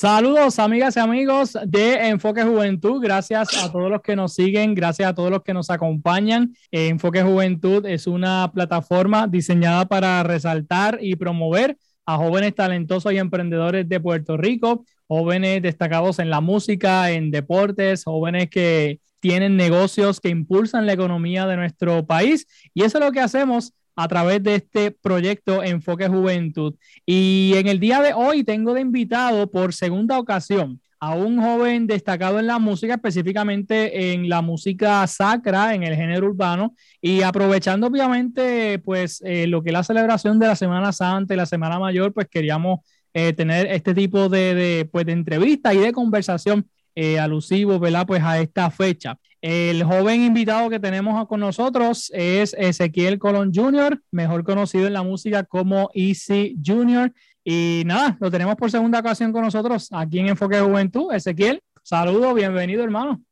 [0.00, 3.02] Saludos amigas y amigos de Enfoque Juventud.
[3.02, 6.54] Gracias a todos los que nos siguen, gracias a todos los que nos acompañan.
[6.70, 11.76] Enfoque Juventud es una plataforma diseñada para resaltar y promover
[12.06, 18.04] a jóvenes talentosos y emprendedores de Puerto Rico, jóvenes destacados en la música, en deportes,
[18.04, 22.46] jóvenes que tienen negocios que impulsan la economía de nuestro país.
[22.72, 26.74] Y eso es lo que hacemos a través de este proyecto Enfoque Juventud.
[27.06, 31.86] Y en el día de hoy tengo de invitado por segunda ocasión a un joven
[31.86, 37.86] destacado en la música, específicamente en la música sacra, en el género urbano, y aprovechando
[37.86, 41.78] obviamente pues eh, lo que es la celebración de la Semana Santa y la Semana
[41.78, 42.80] Mayor, pues queríamos
[43.14, 48.06] eh, tener este tipo de, de, pues, entrevista y de conversación eh, alusivo, ¿verdad?
[48.06, 49.18] Pues a esta fecha.
[49.42, 55.02] El joven invitado que tenemos con nosotros es Ezequiel Colón Jr., mejor conocido en la
[55.02, 57.10] música como Easy Jr.
[57.42, 61.10] Y nada, lo tenemos por segunda ocasión con nosotros aquí en Enfoque Juventud.
[61.14, 63.22] Ezequiel, saludos, bienvenido hermano.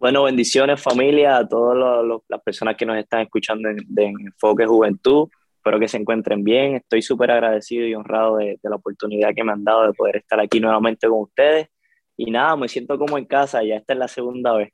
[0.00, 5.28] Bueno, bendiciones familia a todas las personas que nos están escuchando de Enfoque Juventud.
[5.54, 6.74] Espero que se encuentren bien.
[6.74, 10.16] Estoy súper agradecido y honrado de, de la oportunidad que me han dado de poder
[10.16, 11.68] estar aquí nuevamente con ustedes.
[12.16, 14.72] Y nada, me siento como en casa, ya esta es la segunda vez.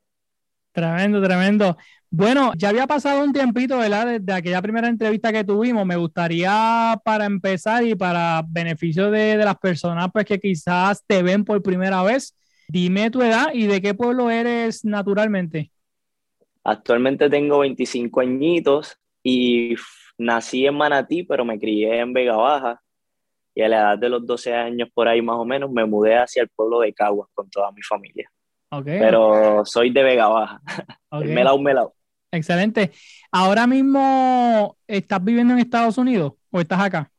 [0.73, 1.77] Tremendo, tremendo.
[2.09, 4.19] Bueno, ya había pasado un tiempito, ¿verdad?
[4.19, 5.85] Desde aquella primera entrevista que tuvimos.
[5.85, 11.21] Me gustaría, para empezar y para beneficio de, de, las personas pues, que quizás te
[11.21, 12.35] ven por primera vez,
[12.67, 15.71] dime tu edad y de qué pueblo eres naturalmente.
[16.63, 19.75] Actualmente tengo 25 añitos y
[20.17, 22.81] nací en Manatí, pero me crié en Vega Baja.
[23.55, 26.17] Y a la edad de los 12 años, por ahí más o menos, me mudé
[26.17, 28.31] hacia el pueblo de Caguas con toda mi familia.
[28.79, 28.99] Okay.
[28.99, 30.61] Pero soy de Vega Baja.
[31.13, 31.31] Okay.
[31.31, 31.93] Melao, Melao.
[32.31, 32.89] Excelente.
[33.31, 37.11] ¿Ahora mismo estás viviendo en Estados Unidos o estás acá?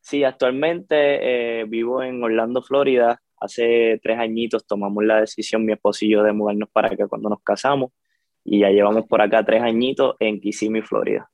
[0.00, 3.22] Sí, actualmente eh, vivo en Orlando, Florida.
[3.38, 7.28] Hace tres añitos tomamos la decisión, mi esposo y yo, de mudarnos para acá cuando
[7.28, 7.92] nos casamos.
[8.42, 11.30] Y ya llevamos por acá tres añitos en Kissimmee, Florida.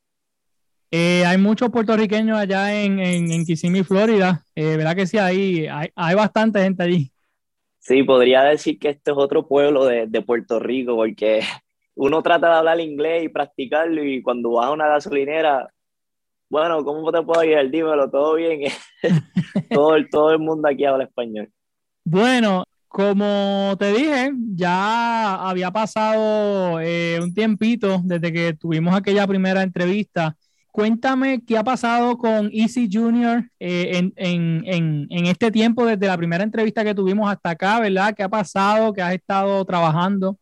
[0.90, 4.42] Eh, hay muchos puertorriqueños allá en, en, en Kissimmee, Florida.
[4.54, 5.16] Eh, ¿Verdad que sí?
[5.16, 7.11] Hay, hay, hay bastante gente allí.
[7.82, 11.40] Sí, podría decir que este es otro pueblo de, de, Puerto Rico, porque
[11.96, 15.68] uno trata de hablar inglés y practicarlo y cuando vas a una gasolinera,
[16.48, 17.70] bueno, ¿cómo te puedo ir?
[17.70, 18.70] Dímelo, todo bien.
[19.70, 21.50] todo, todo el mundo aquí habla español.
[22.04, 29.60] Bueno, como te dije, ya había pasado eh, un tiempito desde que tuvimos aquella primera
[29.60, 30.36] entrevista
[30.72, 36.16] cuéntame qué ha pasado con Easy Junior eh, en, en, en, este tiempo, desde la
[36.16, 38.14] primera entrevista que tuvimos hasta acá, ¿verdad?
[38.16, 38.92] ¿Qué ha pasado?
[38.92, 40.38] ¿Qué has estado trabajando?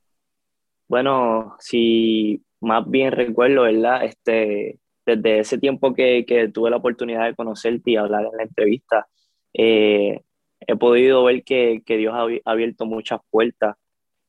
[0.89, 4.05] Bueno, si más bien recuerdo, ¿verdad?
[4.05, 8.45] Este, desde ese tiempo que, que tuve la oportunidad de conocerte y hablar en la
[8.45, 9.09] entrevista,
[9.53, 10.21] eh,
[10.61, 13.77] he podido ver que, que Dios ha abierto muchas puertas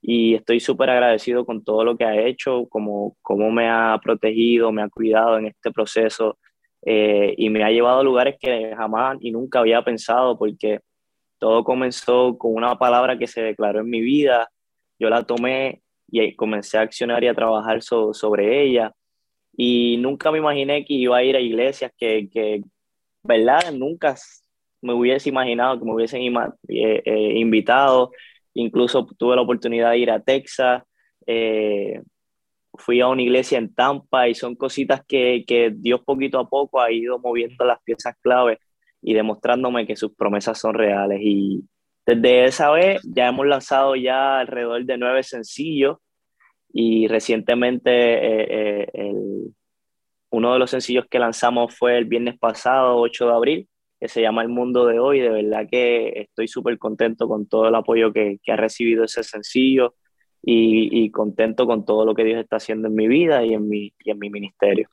[0.01, 4.71] y estoy súper agradecido con todo lo que ha hecho, como, como me ha protegido,
[4.71, 6.39] me ha cuidado en este proceso
[6.83, 10.79] eh, y me ha llevado a lugares que jamás y nunca había pensado porque
[11.37, 14.49] todo comenzó con una palabra que se declaró en mi vida,
[14.99, 18.93] yo la tomé y comencé a accionar y a trabajar so, sobre ella
[19.55, 22.63] y nunca me imaginé que iba a ir a iglesias que, que
[23.23, 23.71] ¿verdad?
[23.71, 24.15] Nunca
[24.81, 28.11] me hubiese imaginado que me hubiesen eh, eh, invitado
[28.53, 30.83] Incluso tuve la oportunidad de ir a Texas,
[31.25, 32.01] eh,
[32.73, 36.81] fui a una iglesia en Tampa y son cositas que, que Dios poquito a poco
[36.81, 38.59] ha ido moviendo las piezas clave
[39.01, 41.19] y demostrándome que sus promesas son reales.
[41.21, 41.63] Y
[42.05, 45.97] desde esa vez ya hemos lanzado ya alrededor de nueve sencillos
[46.73, 49.53] y recientemente eh, eh, el,
[50.29, 53.69] uno de los sencillos que lanzamos fue el viernes pasado, 8 de abril,
[54.01, 55.19] que se llama El Mundo de Hoy.
[55.19, 59.23] De verdad que estoy súper contento con todo el apoyo que, que ha recibido ese
[59.23, 59.93] sencillo
[60.41, 63.69] y, y, contento con todo lo que Dios está haciendo en mi vida y en
[63.69, 64.89] mi, y en mi ministerio.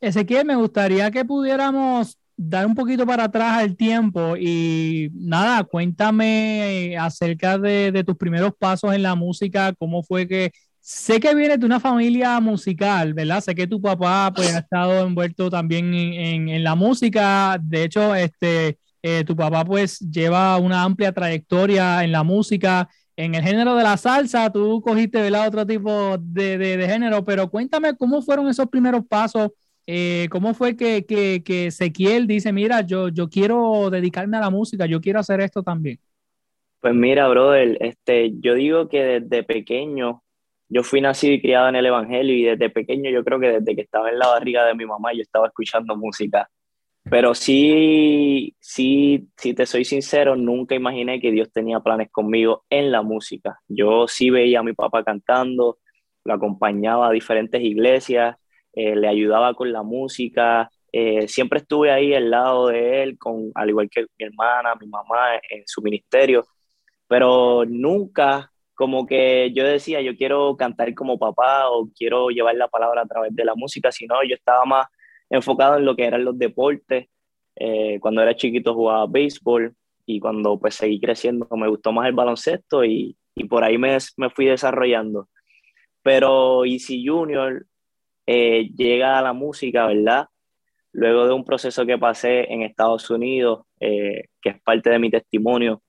[0.00, 6.96] Ezequiel, me gustaría que pudiéramos dar un poquito para atrás el tiempo y nada, cuéntame
[6.98, 11.60] acerca de, de tus primeros pasos en la música, cómo fue que Sé que vienes
[11.60, 13.40] de una familia musical, ¿verdad?
[13.40, 17.58] Sé que tu papá pues, ha estado envuelto también en, en, la música.
[17.62, 22.88] De hecho, este, eh, tu papá pues lleva una amplia trayectoria en la música.
[23.16, 25.48] En el género de la salsa, tú cogiste ¿verdad?
[25.48, 29.50] otro tipo de, de, de género, pero cuéntame cómo fueron esos primeros pasos
[29.92, 34.48] eh, ¿Cómo fue que, que, que, Ezequiel dice, mira, yo, yo quiero dedicarme a la
[34.48, 35.98] música, yo quiero hacer esto también?
[36.80, 40.22] Pues mira, brother, este, yo digo que desde pequeño,
[40.70, 43.74] yo fui nacido y criado en el Evangelio y desde pequeño yo creo que desde
[43.74, 46.48] que estaba en la barriga de mi mamá yo estaba escuchando música.
[47.10, 52.92] Pero sí, sí, si te soy sincero, nunca imaginé que Dios tenía planes conmigo en
[52.92, 53.58] la música.
[53.68, 55.78] Yo sí veía a mi papá cantando,
[56.24, 58.36] lo acompañaba a diferentes iglesias,
[58.72, 63.50] eh, le ayudaba con la música, eh, siempre estuve ahí al lado de él, con,
[63.54, 66.46] al igual que mi hermana, mi mamá, en su ministerio,
[67.08, 72.66] pero nunca como que yo decía, yo quiero cantar como papá o quiero llevar la
[72.66, 74.86] palabra a través de la música, sino yo estaba más
[75.28, 77.08] enfocado en lo que eran los deportes.
[77.56, 82.14] Eh, cuando era chiquito jugaba béisbol y cuando pues seguí creciendo me gustó más el
[82.14, 85.28] baloncesto y, y por ahí me, me, fui desarrollando.
[86.02, 87.66] Pero Easy Junior
[88.26, 90.28] eh, llega a la música, ¿verdad?
[90.92, 95.10] Luego de un proceso que pasé en Estados Unidos, eh, que es parte de mi
[95.10, 95.82] testimonio,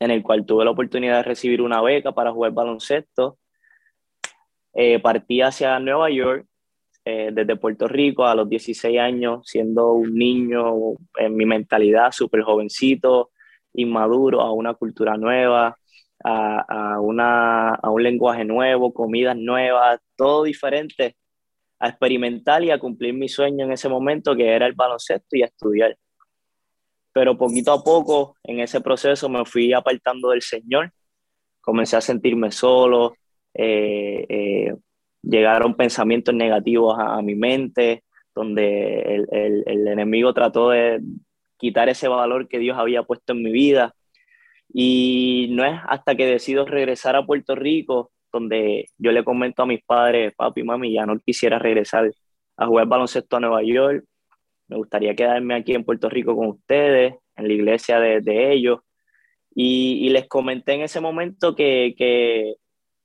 [0.00, 3.38] en el cual tuve la oportunidad de recibir una beca para jugar baloncesto.
[4.74, 6.46] Eh, partí hacia Nueva York
[7.04, 13.30] desde Puerto Rico a los 16 años, siendo un niño en mi mentalidad súper jovencito,
[13.74, 15.76] inmaduro, a una cultura nueva,
[16.24, 21.16] a, a, una, a un lenguaje nuevo, comidas nuevas, todo diferente
[21.78, 25.42] a experimentar y a cumplir mi sueño en ese momento, que era el baloncesto y
[25.42, 25.96] a estudiar.
[27.16, 30.92] Pero poquito a poco en ese proceso me fui apartando del Señor,
[31.62, 33.14] comencé a sentirme solo,
[33.54, 34.74] eh, eh,
[35.22, 38.04] llegaron pensamientos negativos a, mi mente,
[38.34, 41.00] donde el, el, el enemigo trató de
[41.56, 43.94] quitar ese valor que Dios había puesto en mi vida.
[44.68, 49.66] Y no es hasta que decido regresar a Puerto Rico donde yo le comento a
[49.66, 52.10] mis padres, papi, mami, ya no quisiera regresar
[52.58, 54.04] a jugar baloncesto a Nueva York,
[54.68, 58.80] me gustaría quedarme aquí en Puerto Rico con ustedes, en la iglesia de, ellos.
[59.54, 61.94] Y, les comenté en ese momento que,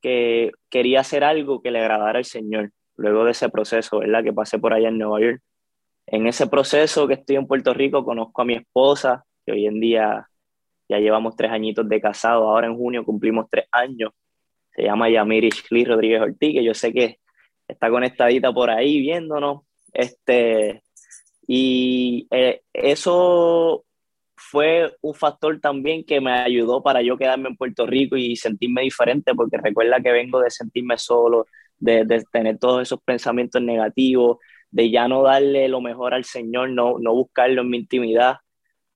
[0.01, 4.23] quería hacer algo que le agradara al Señor, luego de ese proceso, ¿verdad?
[4.23, 5.41] Que pasé por allá en Nueva York.
[6.07, 9.79] En ese proceso que estoy en Puerto Rico, conozco a mi esposa, que hoy en
[9.79, 10.27] día
[10.89, 14.11] ya llevamos tres añitos de casado, ahora en junio cumplimos tres años
[14.75, 17.19] se llama Yamiri Shli Rodríguez Ortiz, que yo sé que
[17.67, 19.63] está conectadita por ahí viéndonos.
[19.93, 20.81] Este,
[21.47, 23.85] y eh, eso
[24.35, 28.81] fue un factor también que me ayudó para yo quedarme en Puerto Rico y sentirme
[28.83, 31.47] diferente, porque recuerda que vengo de sentirme solo,
[31.77, 34.37] de, de tener todos esos pensamientos negativos,
[34.71, 38.37] de ya no darle lo mejor al Señor, no, no buscarlo en mi intimidad,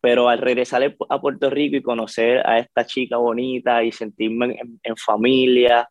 [0.05, 4.97] pero al regresar a Puerto Rico y conocer a esta chica bonita y sentirme en,
[4.97, 5.89] familia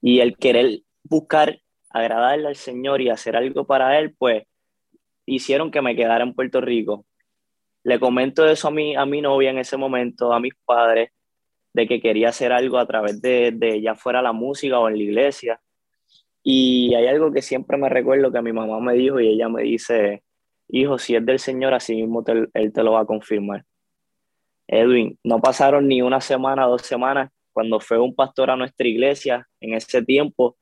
[0.00, 1.60] y el querer buscar
[1.90, 4.42] agradarle al Señor y hacer algo para Él, pues
[5.34, 7.04] hicieron que me quedara en Puerto Rico.
[7.84, 11.10] Le comento eso a mi, a mi novia en ese momento, a mis padres,
[11.72, 14.96] de que quería hacer algo a través de, de ya fuera la música o en
[14.96, 15.60] la iglesia.
[16.42, 19.62] Y hay algo que siempre me recuerdo que mi mamá me dijo y ella me
[19.62, 20.22] dice,
[20.68, 22.24] hijo, si es del Señor, así mismo
[22.54, 23.64] Él te lo va a confirmar.
[24.66, 29.48] Edwin, no pasaron ni una semana, dos semanas, cuando fue un pastor a nuestra iglesia
[29.60, 30.56] en ese tiempo,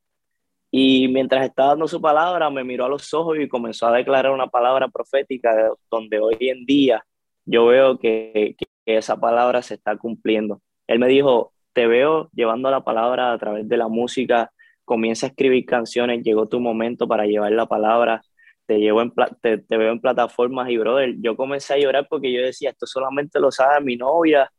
[0.78, 4.32] y mientras estaba dando su palabra, me miró a los ojos y comenzó a declarar
[4.32, 7.02] una palabra profética donde hoy en día
[7.46, 10.60] yo veo que, que esa palabra se está cumpliendo.
[10.86, 14.52] Él me dijo, te veo llevando la palabra a través de la música,
[14.84, 18.20] comienza a escribir canciones, llegó tu momento para llevar la palabra
[18.66, 22.32] te, llevo en te, te, veo en plataformas y, brother, yo comencé a llorar porque
[22.32, 24.50] yo decía, esto solamente lo sabe mi novia,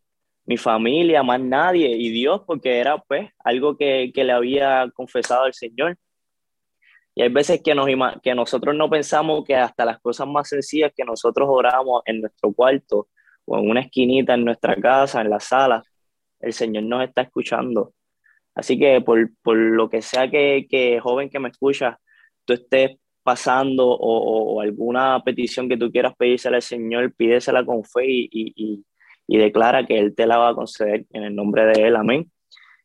[0.46, 5.44] mi familia, más nadie, y Dios, porque era pues algo que, que le había confesado
[5.44, 5.98] al Señor.
[7.18, 7.88] Y hay veces que, nos,
[8.22, 12.54] que nosotros no pensamos que hasta las cosas más sencillas que nosotros oramos en nuestro
[12.54, 13.08] cuarto
[13.44, 15.82] o en una esquinita en nuestra casa, en la sala,
[16.40, 17.96] el Señor nos está escuchando.
[18.54, 22.00] Así que por, por lo que sea que, que joven que me escucha,
[22.46, 28.06] tú estés pasando o, alguna petición que tú quieras pedírsela al Señor, pídesela con fe
[28.06, 28.86] y, y,
[29.26, 31.96] y, declara que Él te la va a conceder en el nombre de Él.
[31.96, 32.32] Amén.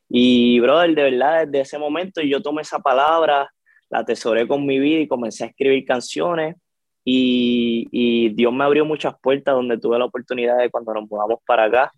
[0.08, 3.52] Y, brother, de verdad, desde ese momento yo tomé esa palabra,
[3.92, 6.56] la atesoré con mi vida y comencé a escribir canciones.
[7.04, 11.40] Y, y Dios me abrió muchas puertas donde tuve la oportunidad de cuando nos mudamos
[11.46, 11.92] para acá,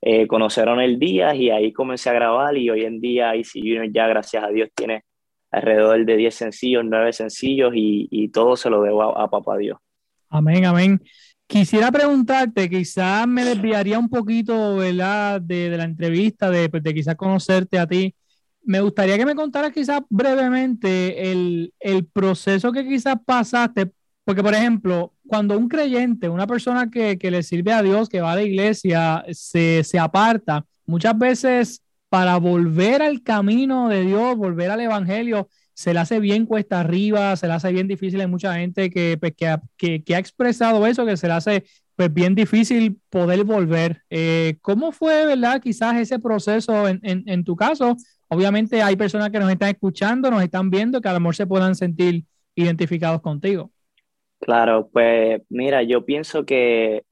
[0.00, 3.92] eh, conocieron el día y ahí comencé a grabar y hoy en día IC Junior
[3.92, 5.04] ya gracias a Dios tiene
[5.50, 9.58] alrededor de 10 sencillos, 9 sencillos y, y todo se lo debo a, a papá
[9.58, 9.78] Dios.
[10.30, 11.02] Amén, amén.
[11.46, 15.40] Quisiera preguntarte, quizás me desviaría un poquito, ¿verdad?
[15.40, 18.14] De, de la entrevista, de, pues, de, quizás conocerte a ti.
[18.62, 23.90] Me gustaría que me contaras quizás brevemente el, el, proceso que quizás pasaste,
[24.24, 28.20] porque por ejemplo, cuando un creyente, una persona que, que le sirve a Dios, que
[28.20, 34.36] va a la iglesia, se, se aparta, muchas veces para volver al camino de Dios,
[34.36, 35.48] volver al Evangelio,
[35.80, 38.20] se le hace bien cuesta arriba, se le hace bien difícil.
[38.20, 41.64] Hay mucha gente que, pues, que, ha, que, ha expresado eso, que se le hace
[41.96, 44.02] pues, bien difícil poder volver.
[44.10, 47.96] Eh, ¿Cómo fue, verdad, quizás ese proceso en, en, tu caso?
[48.30, 51.46] Obviamente hay personas que nos están escuchando, nos están viendo, que a lo mejor se
[51.46, 53.70] puedan sentir identificados contigo.
[54.38, 57.02] Claro, pues mira, yo pienso que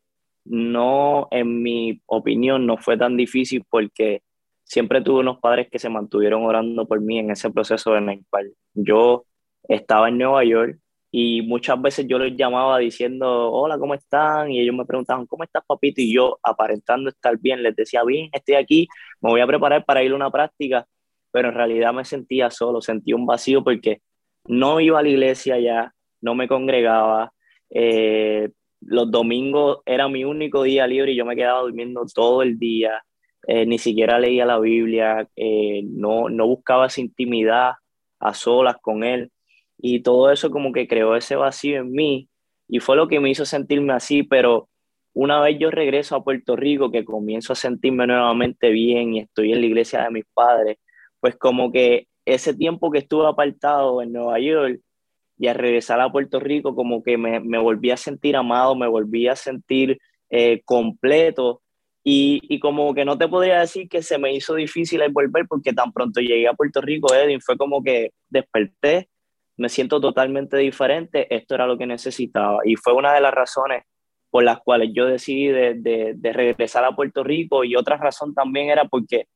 [0.45, 4.23] no, en mi opinión, no fue tan difícil porque
[4.65, 8.25] siempre tuve unos padres que se mantuvieron orando por mí en ese proceso en el
[8.31, 9.27] cual yo
[9.69, 10.79] estaba en Nueva York
[11.11, 14.51] y muchas veces yo les llamaba diciendo, hola, ¿cómo están?
[14.51, 16.01] Y ellos me preguntaban, ¿cómo estás, papito?
[16.03, 18.89] Y yo, aparentando estar bien, les decía, bien, estoy aquí,
[19.21, 20.87] me voy a preparar para ir a una práctica,
[21.31, 24.01] pero en realidad me sentía solo, sentía un vacío porque
[24.47, 27.33] no iba a la iglesia ya, no me congregaba,
[27.71, 32.59] eh, los domingos era mi único día libre y yo me quedaba durmiendo todo el
[32.59, 33.03] día,
[33.47, 37.73] eh, ni siquiera leía la Biblia, eh, no, no buscaba esa intimidad
[38.21, 39.31] a solas con Él.
[39.79, 42.29] Y todo eso como que creó ese vacío en mí
[42.69, 44.69] y fue lo que me hizo sentirme así, pero
[45.15, 49.53] una vez yo regreso a Puerto Rico, que comienzo a sentirme nuevamente bien y estoy
[49.53, 50.79] en la iglesia de mis padres,
[51.21, 54.81] pues como que ese tiempo que estuve apartado en Nueva York
[55.39, 58.89] y al regresar a Puerto Rico, como que me, me volví a sentir amado, me
[58.89, 59.99] volví a sentir
[60.31, 61.63] eh, completo
[62.05, 65.47] y, y, como que no te podría decir que se me hizo difícil el volver
[65.49, 69.09] porque tan pronto llegué a Puerto Rico, Edwin, fue como que desperté,
[69.57, 72.61] me siento totalmente diferente, esto era lo que necesitaba.
[72.65, 73.85] Y fue una de las razones
[74.31, 78.35] por las cuales yo decidí de, de, de regresar a Puerto Rico y otra razón
[78.35, 79.27] también era porque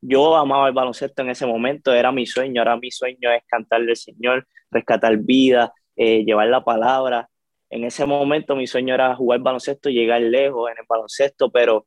[0.00, 3.92] yo amaba el baloncesto en ese momento, era mi sueño, ahora mi sueño es cantarle
[3.92, 7.28] al Señor, rescatar vida, eh, llevar la palabra.
[7.70, 11.86] En ese momento mi sueño era jugar baloncesto, llegar lejos en el baloncesto, pero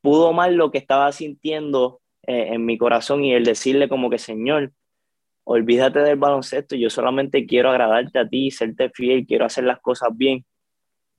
[0.00, 4.18] pudo más lo que estaba sintiendo eh, en mi corazón y el decirle como que,
[4.18, 4.72] Señor,
[5.44, 10.10] olvídate del baloncesto, yo solamente quiero agradarte a ti, serte fiel, quiero hacer las cosas
[10.14, 10.44] bien.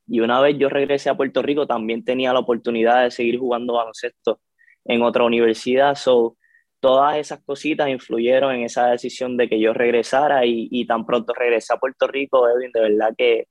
[0.08, 3.74] Y una vez yo regresé a Puerto Rico, también tenía la oportunidad de seguir jugando
[3.74, 4.40] baloncesto
[4.86, 5.96] en otra universidad.
[5.96, 6.38] So,
[6.80, 11.34] todas esas cositas influyeron en esa decisión de que yo regresara y, y tan pronto
[11.34, 13.48] regresé a Puerto Rico, Edwin, de verdad que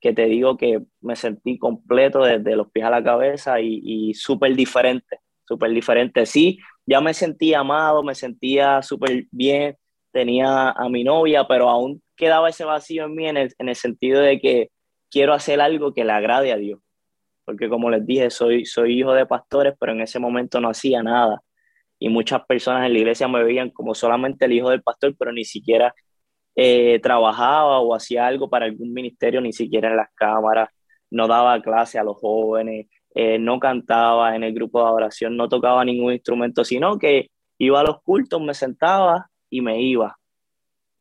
[0.00, 4.14] que te digo que me sentí completo desde los pies a la cabeza y, y
[4.14, 6.26] súper diferente, súper diferente.
[6.26, 9.76] Sí, ya me sentía amado, me sentía súper bien,
[10.12, 13.76] tenía a mi novia, pero aún quedaba ese vacío en mí en el, en el
[13.76, 14.70] sentido de que
[15.10, 16.80] quiero hacer algo que le agrade a Dios.
[17.46, 21.02] Porque como les dije, soy, soy hijo de pastores, pero en ese momento no hacía
[21.02, 21.40] nada.
[21.98, 25.32] Y muchas personas en la iglesia me veían como solamente el hijo del pastor, pero
[25.32, 25.94] ni siquiera
[26.56, 30.70] eh, trabajaba o hacía algo para algún ministerio, ni siquiera en las cámaras,
[31.10, 35.48] no daba clase a los jóvenes, eh, no cantaba en el grupo de adoración, no
[35.48, 40.18] tocaba ningún instrumento, sino que iba a los cultos, me sentaba y me iba.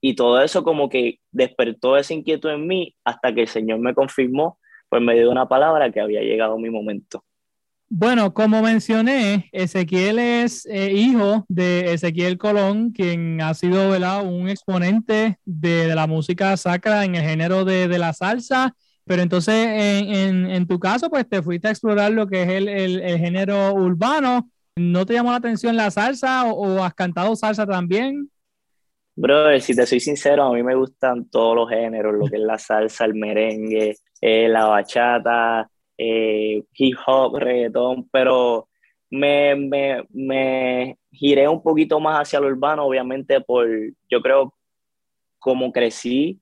[0.02, 3.96] Y todo eso como que despertó esa inquietud en mí hasta que el Señor me
[3.96, 4.60] confirmó,
[4.96, 7.22] pues me dio una palabra que había llegado mi momento.
[7.90, 14.25] Bueno, como mencioné, Ezequiel es eh, hijo de Ezequiel Colón, quien ha sido ¿verdad?
[14.25, 18.74] un exponente de, de, la música sacra en el género de, de la salsa.
[19.04, 22.50] Pero entonces, en, en, en, tu caso, pues te fuiste a explorar lo que es
[22.52, 24.50] el, el, el género urbano.
[24.78, 28.32] ¿No te llamó la atención la salsa o, o, has cantado salsa también?
[29.18, 32.42] Brother, si te soy sincero, a mí me gustan todos los géneros, lo que es
[32.42, 38.67] la salsa, el merengue, eh, la bachata, eh, hip hop, reggaetón, pero
[39.10, 43.67] me, me, me, giré un poquito más hacia lo urbano, obviamente por,
[44.10, 44.53] yo creo,
[45.39, 46.39] como crecí,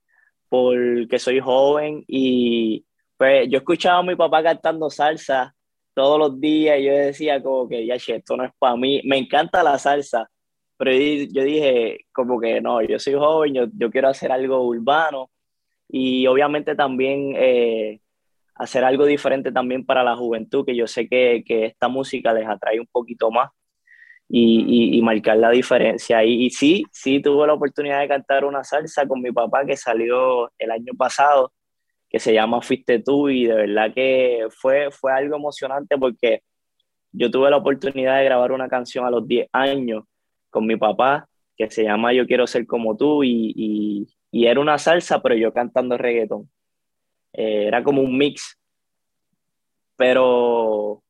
[0.49, 2.85] porque soy joven y
[3.17, 5.55] pues yo escuchaba a mi papá cantando salsa
[5.93, 9.17] todos los días y yo decía como que ya, esto no es para mí, me
[9.17, 10.29] encanta la salsa,
[10.77, 15.29] pero yo dije como que no, yo soy joven, yo, yo quiero hacer algo urbano
[15.93, 17.33] y obviamente también...
[17.37, 17.99] Eh,
[18.55, 22.47] hacer algo diferente también para la juventud, que yo sé que, que esta música les
[22.47, 23.49] atrae un poquito más
[24.29, 26.23] y, y, y marcar la diferencia.
[26.23, 29.77] Y, y, sí, sí tuve la oportunidad de cantar una salsa con mi papá que
[29.77, 31.53] salió el año pasado,
[32.09, 36.41] que se llama Fuiste tú, y de verdad que fue, fue algo emocionante porque
[37.11, 40.03] yo tuve la oportunidad de grabar una canción a los 10 años
[40.49, 44.77] con mi papá que se llama Yo quiero ser como tú y, y, era una
[44.77, 46.49] salsa, pero yo cantando reggaeton.
[47.33, 48.59] Eh, era como un mix.
[49.95, 51.03] Pero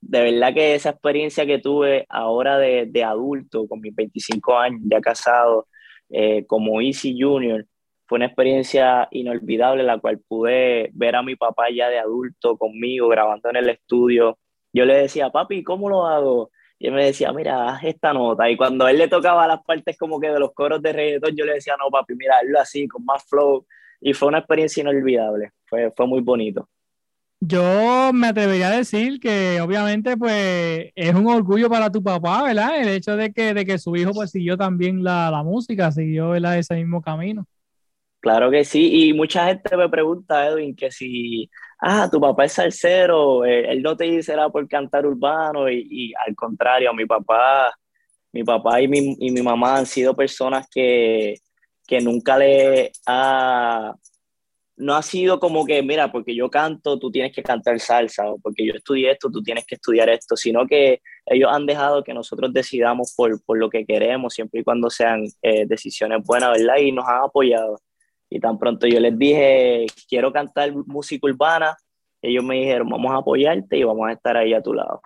[0.00, 4.80] de verdad que esa experiencia que tuve ahora de, de adulto, con mis 25 años,
[4.84, 5.66] ya casado,
[6.10, 7.66] eh, como Easy Junior,
[8.06, 13.08] fue una experiencia inolvidable, la cual pude ver a mi papá ya de adulto conmigo,
[13.08, 14.38] grabando en el estudio.
[14.72, 16.50] Yo le decía, papi, ¿cómo lo hago?
[16.78, 18.48] Y él me decía, mira, haz esta nota.
[18.48, 21.44] Y cuando él le tocaba las partes como que de los coros de reggaetón, yo
[21.44, 23.66] le decía, no, papi, mira, hazlo así, con más flow.
[24.00, 25.50] Y fue una experiencia inolvidable.
[25.66, 26.68] Fue, fue muy bonito.
[27.40, 32.80] Yo me atrevería a decir que obviamente pues es un orgullo para tu papá, ¿verdad?
[32.80, 36.30] El hecho de que, de que su hijo pues siguió también la, la música, siguió
[36.30, 36.58] ¿verdad?
[36.58, 37.46] ese mismo camino.
[38.20, 41.48] Claro que sí, y mucha gente me pregunta, Edwin, que si,
[41.80, 45.86] ah, tu papá es salsero, eh, él no te dice nada por cantar urbano, y,
[45.90, 47.72] y, al contrario, mi papá,
[48.32, 51.36] mi papá y mi, y mi mamá han sido personas que,
[51.86, 53.94] que nunca le ha,
[54.78, 58.38] no ha sido como que, mira, porque yo canto, tú tienes que cantar salsa, o
[58.38, 62.14] porque yo estudié esto, tú tienes que estudiar esto, sino que ellos han dejado que
[62.14, 66.76] nosotros decidamos por, por lo que queremos, siempre y cuando sean eh, decisiones buenas, ¿verdad?
[66.78, 67.80] Y nos han apoyado.
[68.30, 71.76] Y tan pronto yo les dije, quiero cantar música urbana,
[72.20, 75.00] ellos me dijeron, vamos a apoyarte y vamos a estar ahí a tu lado.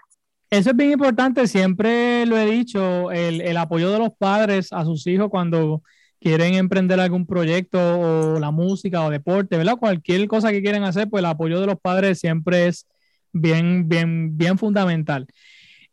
[0.51, 4.85] Eso es bien importante, siempre lo he dicho, el, el apoyo de los padres a
[4.85, 5.83] sus hijos cuando
[6.21, 9.77] quieren emprender algún proyecto o la música o deporte, ¿verdad?
[9.77, 12.87] Cualquier cosa que quieren hacer, pues el apoyo de los padres siempre es
[13.33, 15.27] bien, bien, bien fundamental.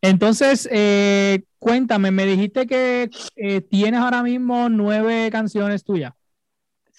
[0.01, 6.13] Entonces, eh, cuéntame, me dijiste que eh, tienes ahora mismo nueve canciones tuyas.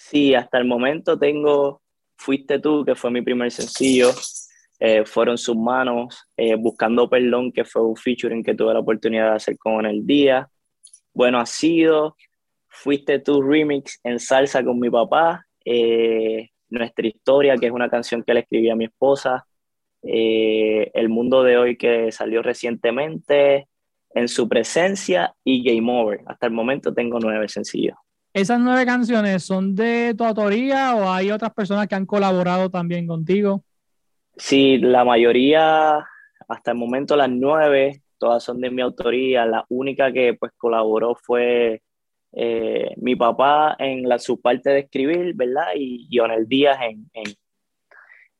[0.09, 1.81] Sí, hasta el momento tengo
[2.17, 4.09] Fuiste tú, que fue mi primer sencillo,
[4.79, 9.29] eh, Fueron sus manos, eh, Buscando Perdón, que fue un featuring que tuve la oportunidad
[9.29, 10.49] de hacer con el día.
[11.13, 12.15] Bueno, ha sido
[12.67, 18.23] Fuiste tú remix en salsa con mi papá, eh, Nuestra historia, que es una canción
[18.23, 19.45] que le escribí a mi esposa,
[20.01, 23.67] El mundo de hoy que salió recientemente,
[24.13, 26.21] En su presencia y Game Over.
[26.25, 27.97] Hasta el momento tengo nueve sencillos.
[28.33, 33.05] ¿Esas nueve canciones son de tu autoría o hay otras personas que han colaborado también
[33.05, 33.65] contigo?
[34.37, 36.05] Sí, la mayoría,
[36.47, 39.45] hasta el momento las nueve, todas son de mi autoría.
[39.45, 41.81] La única que pues colaboró fue
[42.31, 45.73] eh, mi papá en la, su parte de escribir, ¿verdad?
[45.75, 47.33] Y Lionel Díaz en, en,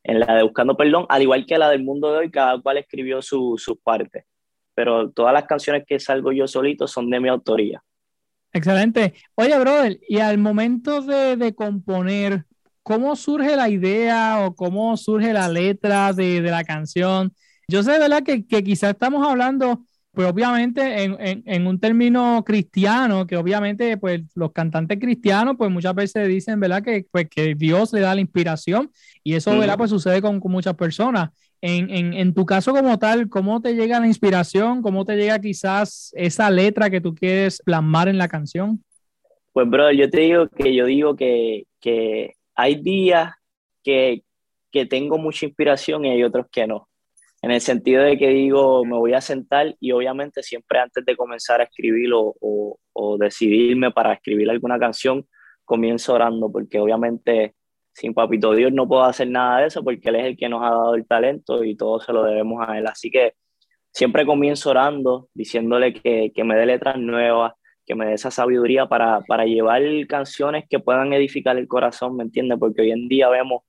[0.04, 2.78] en, la de Buscando Perdón, al igual que la del Mundo de Hoy, cada cual
[2.78, 4.24] escribió sus su partes.
[4.74, 7.84] Pero todas las canciones que salgo yo solito son de mi autoría.
[8.54, 9.14] Excelente.
[9.36, 12.46] Oye, brother, y al momento de, de, componer,
[12.84, 17.34] ¿cómo surge la idea o cómo surge la letra de, de la canción?
[17.68, 18.24] Yo sé, ¿verdad?
[18.24, 23.96] Que, que quizás estamos hablando, pues obviamente en, en, en, un término cristiano, que obviamente
[23.98, 26.84] pues los cantantes cristianos pues muchas veces dicen, ¿verdad?
[26.84, 28.92] Que, pues, que Dios le da la inspiración
[29.24, 29.78] y eso, ¿verdad?
[29.78, 31.30] Pues sucede con, con muchas personas.
[31.62, 34.82] En, en, en, tu caso como tal, ¿cómo te llega la inspiración?
[34.82, 38.84] ¿Cómo te llega quizás esa letra que tú quieres plasmar en la canción?
[39.54, 43.34] Pues, bro, yo te digo que yo digo que, que hay días
[43.84, 44.24] que,
[44.72, 46.90] que tengo mucha inspiración y hay otros que no.
[47.42, 51.18] En el sentido de que digo, me voy a sentar y obviamente siempre antes de
[51.18, 52.78] comenzar a escribir o,
[53.20, 55.28] decidirme para escribir alguna canción,
[55.66, 57.56] comienzo orando porque obviamente
[57.94, 60.64] sin Papito Dios no puedo hacer nada de eso porque Él es el que nos
[60.64, 62.88] ha dado el talento y todo se lo debemos a Él.
[62.88, 63.34] Así que
[63.92, 67.54] siempre comienzo orando, diciéndole que, que me dé letras nuevas,
[67.86, 72.24] que me dé esa sabiduría para, para llevar canciones que puedan edificar el corazón, ¿me
[72.24, 72.58] entiendes?
[72.60, 73.64] Porque hoy en día vemos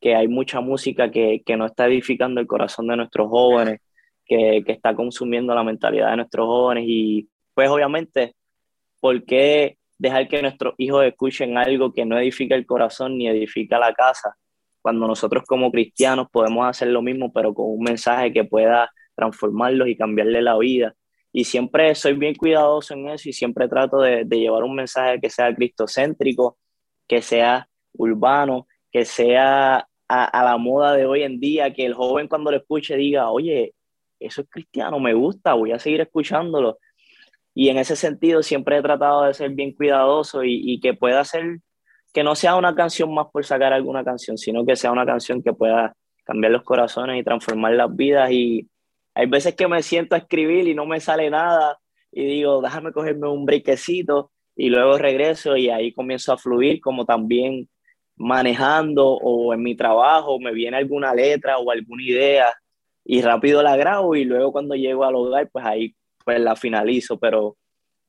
[0.00, 3.80] que hay mucha música que, que no está edificando el corazón de nuestros jóvenes,
[4.24, 8.34] que, que está consumiendo la mentalidad de nuestros jóvenes y pues obviamente,
[9.00, 13.78] ¿por qué dejar que nuestros hijos escuchen algo que no edifica el corazón ni edifica
[13.78, 14.36] la casa,
[14.82, 19.88] cuando nosotros como cristianos podemos hacer lo mismo, pero con un mensaje que pueda transformarlos
[19.88, 20.94] y cambiarle la vida.
[21.32, 25.20] Y siempre soy bien cuidadoso en eso y siempre trato de, de llevar un mensaje
[25.20, 26.58] que sea cristocéntrico,
[27.08, 32.28] que sea urbano, que sea a, la moda de hoy en día, que el joven
[32.28, 33.74] cuando lo escuche diga, oye,
[34.18, 36.78] eso es cristiano, me gusta, voy a seguir escuchándolo
[37.52, 41.22] y en ese sentido siempre he tratado de ser bien cuidadoso y, y, que pueda
[41.24, 41.58] ser,
[42.14, 45.42] que no sea una canción más por sacar alguna canción, sino que sea una canción
[45.42, 48.30] que pueda cambiar los corazones y transformar las vidas.
[48.30, 48.66] Y
[49.12, 51.78] hay veces que me siento a escribir y no me sale nada
[52.10, 57.04] y digo, déjame cogerme un brequecito y luego regreso y ahí comienzo a fluir como
[57.04, 57.68] también
[58.16, 62.52] manejando o en mi trabajo me viene alguna letra o alguna idea
[63.04, 67.18] y rápido la grabo y luego cuando llego al hogar, pues ahí pues la finalizo,
[67.18, 67.56] pero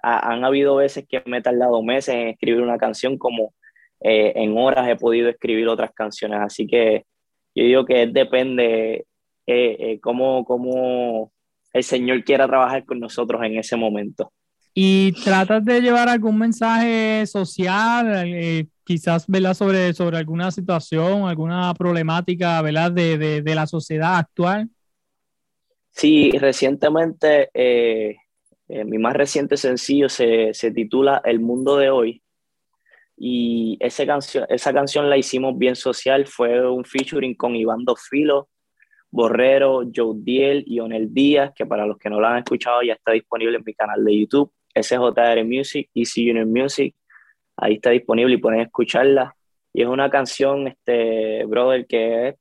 [0.02, 3.54] han habido veces que me he tardado meses en escribir una canción como
[4.00, 7.06] eh, en horas he podido escribir otras canciones, así que
[7.56, 9.06] yo digo que depende
[9.48, 11.32] eh, eh, cómo, cómo
[11.74, 14.32] el Señor quiera trabajar con nosotros en ese momento.
[14.79, 19.25] ¿Y tratas de llevar algún mensaje social, eh, quizás
[19.57, 24.69] sobre, sobre alguna situación, alguna problemática De, de, de, la sociedad actual?
[25.89, 28.17] Sí, recientemente, eh,
[28.69, 32.21] eh, mi más reciente sencillo se, se, titula El Mundo de Hoy.
[33.17, 38.49] Y esa canción, esa canción la hicimos bien social, fue un featuring con Iván Filo,
[39.09, 42.93] Borrero, Joe Diel y Onel Díaz, que para los que no lo han escuchado ya
[42.93, 44.51] está disponible en mi canal de YouTube.
[44.81, 46.95] SJR Music, Easy Union Music.
[47.55, 49.35] Ahí está disponible y pueden escucharla.
[49.73, 52.35] Y es una canción, este, brother, que es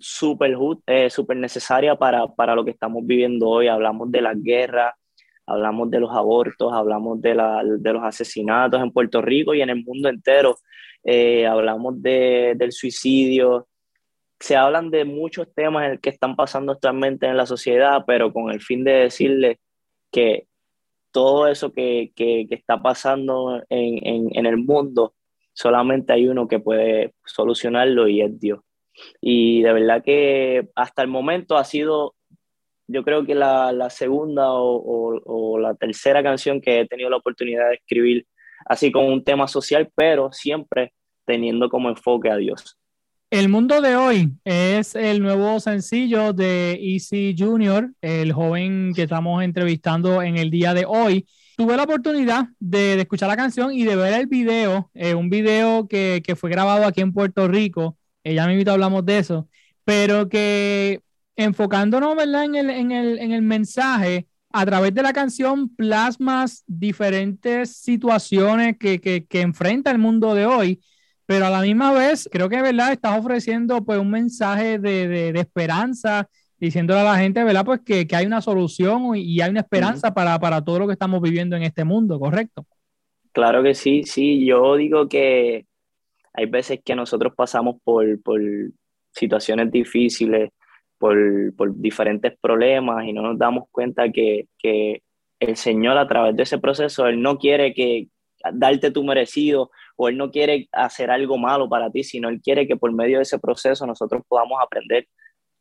[0.00, 3.68] súper eh, super necesaria para, para lo que estamos viviendo hoy.
[3.68, 4.94] Hablamos de la guerra,
[5.46, 9.70] hablamos de los abortos, hablamos de, la, de los asesinatos en Puerto Rico y en
[9.70, 10.56] el mundo entero.
[11.04, 13.66] Eh, hablamos de, del suicidio.
[14.38, 18.60] Se hablan de muchos temas que están pasando actualmente en la sociedad, pero con el
[18.60, 19.58] fin de decirle
[20.12, 20.47] que
[21.12, 25.14] todo eso que, que, está pasando en, en, el mundo,
[25.52, 28.60] solamente hay uno que puede solucionarlo y es Dios.
[29.20, 32.14] Y de verdad que hasta el momento ha sido,
[32.86, 37.10] yo creo que la, la segunda o, o, o, la tercera canción que he tenido
[37.10, 38.26] la oportunidad de escribir,
[38.66, 40.92] así con un tema social, pero siempre
[41.24, 42.77] teniendo como enfoque a Dios.
[43.30, 49.42] El mundo de hoy es el nuevo sencillo de Easy Junior, el joven que estamos
[49.42, 51.26] entrevistando en el día de hoy.
[51.54, 55.86] Tuve la oportunidad de, escuchar la canción y de ver el video, eh, un video
[55.88, 57.98] que, fue grabado aquí en Puerto Rico.
[58.24, 59.46] Eh, ya invito, hablamos de eso,
[59.84, 61.02] pero que
[61.36, 62.44] enfocándonos ¿verdad?
[62.44, 68.78] En, el, en, el, en el mensaje, a través de la canción plasmas diferentes situaciones
[68.78, 70.80] que, que, que enfrenta el mundo de hoy
[71.28, 75.38] pero a la misma vez creo que verdad estás ofreciendo pues un mensaje de, de,
[75.38, 76.26] esperanza
[76.58, 80.14] diciéndole a la gente verdad pues que, que hay una solución y hay una esperanza
[80.14, 82.64] para, para, todo lo que estamos viviendo en este mundo correcto
[83.32, 85.66] claro que sí sí yo digo que
[86.32, 88.40] hay veces que nosotros pasamos por, por
[89.10, 90.50] situaciones difíciles
[90.96, 91.14] por,
[91.56, 95.02] por, diferentes problemas y no nos damos cuenta que, que
[95.40, 98.08] el Señor a través de ese proceso él no quiere que
[98.54, 102.68] darte tu merecido o Él no quiere hacer algo malo para ti, sino Él quiere
[102.68, 105.08] que por medio de ese proceso nosotros podamos aprender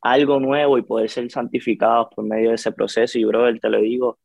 [0.01, 3.17] algo nuevo y poder ser santificados por medio de ese proceso.
[3.17, 4.19] Y, brother, te lo digo,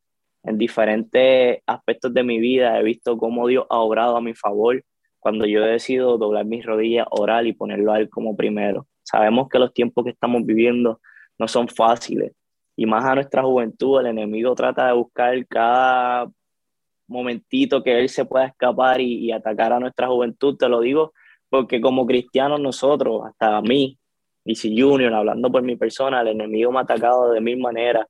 [0.44, 4.84] en diferentes aspectos de mi vida he visto cómo Dios ha obrado a mi favor
[5.18, 8.86] cuando yo he decidido doblar mis rodillas, orar y ponerlo a Él como primero.
[9.02, 11.00] Sabemos que los tiempos que estamos viviendo
[11.38, 12.32] no son fáciles
[12.76, 16.30] y más a nuestra juventud, el enemigo trata de buscar cada
[17.12, 21.12] momentito que él se pueda escapar y, atacar a nuestra juventud, te lo digo
[21.48, 23.98] porque como cristianos nosotros, hasta a mí,
[24.54, 28.06] si Junior, hablando por mi persona, el enemigo me ha atacado de mil maneras,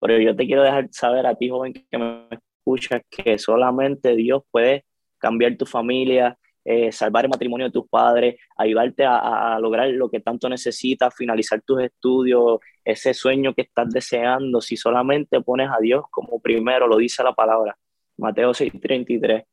[0.00, 4.42] pero yo te quiero dejar saber a ti, joven, que me escuchas, que solamente Dios
[4.52, 4.84] puede
[5.18, 10.08] cambiar tu familia, eh, salvar el matrimonio de tus padres, ayudarte a, a, lograr lo
[10.08, 15.78] que tanto necesitas, finalizar tus estudios, ese sueño que estás deseando, si solamente pones a
[15.80, 17.76] Dios como primero, lo dice la palabra.
[18.18, 19.44] Mateo 6:33.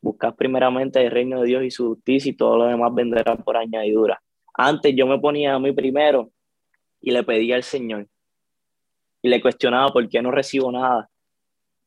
[0.00, 3.56] Buscas primeramente el reino de Dios y su justicia y todo lo demás vendrá por
[3.56, 4.20] añadidura.
[4.54, 6.30] Antes yo me ponía a mí primero
[7.00, 8.08] y le pedía al Señor
[9.22, 11.08] y le cuestionaba por qué no recibo nada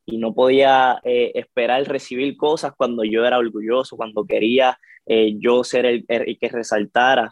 [0.06, 5.64] y no podía eh, esperar recibir cosas cuando yo era orgulloso, cuando quería eh, yo
[5.64, 7.32] ser el, el, que resaltara,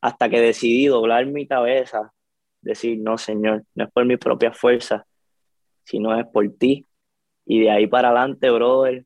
[0.00, 2.12] hasta que decidí doblar mi cabeza,
[2.60, 5.06] decir, no, Señor, no es por mi propia fuerza,
[5.84, 6.86] sino es por ti,
[7.46, 9.04] y de ahí para adelante, brother,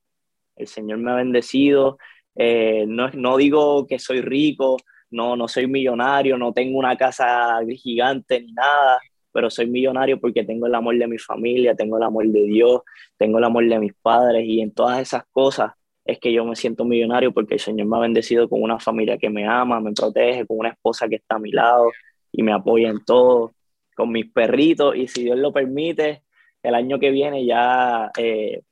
[0.56, 1.98] el Señor me ha bendecido.
[2.34, 4.76] Eh, no, no digo que soy rico,
[5.10, 9.00] no, no soy millonario, no tengo una casa gigante ni nada,
[9.32, 12.82] pero soy millonario porque tengo el amor de mi familia, tengo el amor de Dios,
[13.16, 15.72] tengo el amor de mis padres y en todas esas cosas
[16.04, 19.16] es que yo me siento millonario porque el Señor me ha bendecido con una familia
[19.16, 21.90] que me ama, me protege, con una esposa que está a mi lado
[22.30, 23.54] y me apoya en todo,
[23.94, 26.22] con mis perritos y si Dios lo permite,
[26.64, 28.62] el año que viene ya eh,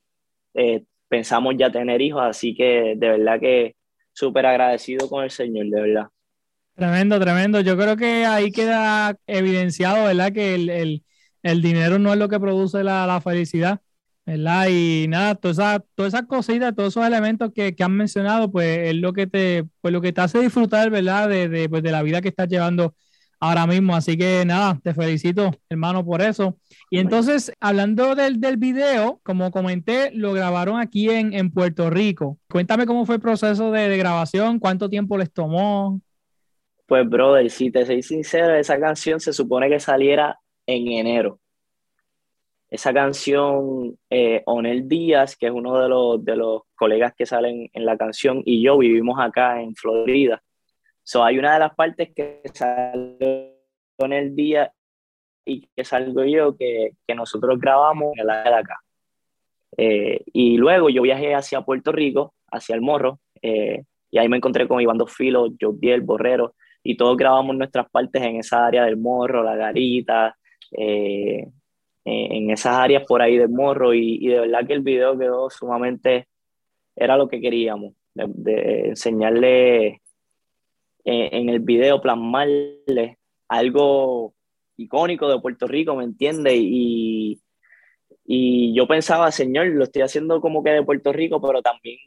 [0.55, 3.75] eh, pensamos ya tener hijos, así que de verdad que
[4.11, 6.07] súper agradecido con el Señor, de verdad.
[6.75, 7.61] Tremendo, tremendo.
[7.61, 10.33] Yo creo que ahí queda evidenciado, ¿verdad?
[10.33, 11.03] Que el, el,
[11.43, 13.79] el dinero no es lo que produce la, la felicidad,
[14.25, 14.67] ¿verdad?
[14.71, 18.89] Y nada, todas esas, todas esas cositas, todos esos elementos que, que, han mencionado, pues
[18.89, 21.29] es lo que te, pues lo que te hace disfrutar, ¿verdad?
[21.29, 22.95] De, de, pues, de la vida que estás llevando
[23.43, 23.93] ahora mismo.
[23.93, 26.57] Así que nada, te felicito, hermano, por eso.
[26.89, 32.37] Y entonces, hablando del, del video, como comenté, lo grabaron aquí en, en Puerto Rico.
[32.49, 35.99] Cuéntame cómo fue el proceso de, de grabación, cuánto tiempo les tomó.
[36.85, 41.39] Pues, brother, si te soy sincero, esa canción se supone que saliera en enero.
[42.69, 47.69] Esa canción, eh, Onel Díaz, que es uno de los, de los colegas que salen
[47.73, 50.42] en la canción, y yo vivimos acá en Florida.
[51.03, 53.57] So, hay una de las partes que sale
[53.97, 54.71] Onel Díaz
[55.45, 58.79] y que salgo yo, que, que nosotros grabamos en el área de acá.
[59.77, 64.37] Eh, y luego yo viajé hacia Puerto Rico, hacia el Morro, eh, y ahí me
[64.37, 68.85] encontré con Iván Dos Filos, Jodiel, Borrero, y todos grabamos nuestras partes en esa área
[68.85, 70.37] del morro, la garita,
[70.71, 71.47] eh,
[72.05, 76.27] en esas áreas por ahí del morro y, de verdad que el video quedó sumamente,
[76.95, 80.01] era lo que queríamos, de, enseñarle
[81.05, 84.33] en, el video, plasmarle algo
[84.77, 86.53] icónico de Puerto Rico, ¿me entiendes?
[86.55, 87.41] Y,
[88.25, 91.97] y yo pensaba, señor, lo estoy haciendo como que de Puerto Rico, pero también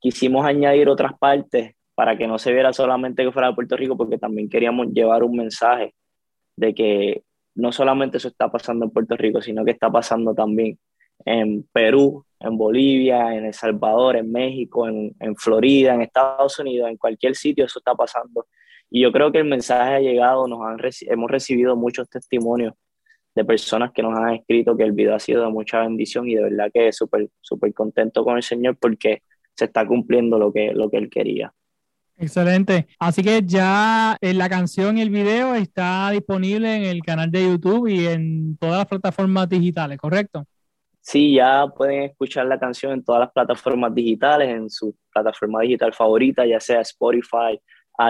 [0.00, 3.96] quisimos añadir otras partes para que no se viera solamente que fuera de Puerto Rico,
[3.96, 5.94] porque también queríamos llevar un mensaje
[6.56, 7.22] de que
[7.54, 10.78] no solamente eso está pasando en Puerto Rico, sino que está pasando también
[11.24, 16.90] en Perú, en Bolivia, en El Salvador, en México, en, en Florida, en Estados Unidos,
[16.90, 18.46] en cualquier sitio eso está pasando.
[18.90, 20.78] Y yo creo que el mensaje ha llegado, nos han
[21.08, 22.74] hemos recibido muchos testimonios
[23.34, 26.34] de personas que nos han escrito que el video ha sido de mucha bendición y
[26.34, 29.22] de verdad que súper, súper contento con el Señor porque
[29.54, 31.52] se está cumpliendo lo que, lo que Él quería.
[32.16, 32.88] Excelente.
[32.98, 37.44] Así que ya eh, la canción y el video está disponible en el canal de
[37.44, 40.44] YouTube y en todas las plataformas digitales, ¿correcto?
[41.10, 45.94] Sí, ya pueden escuchar la canción en todas las plataformas digitales, en su plataforma digital
[45.94, 47.58] favorita, ya sea Spotify,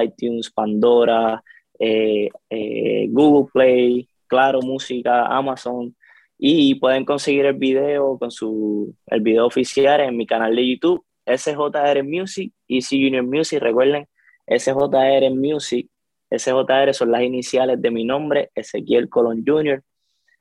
[0.02, 1.40] iTunes, Pandora,
[1.78, 5.94] eh, eh, Google Play, Claro Música, Amazon.
[6.38, 11.04] Y pueden conseguir el video con su el video oficial en mi canal de YouTube
[11.24, 14.08] SJR Music, Easy Junior Music, recuerden,
[14.48, 15.88] SJR Music,
[16.30, 19.84] SJR son las iniciales de mi nombre, Ezequiel Colón Jr.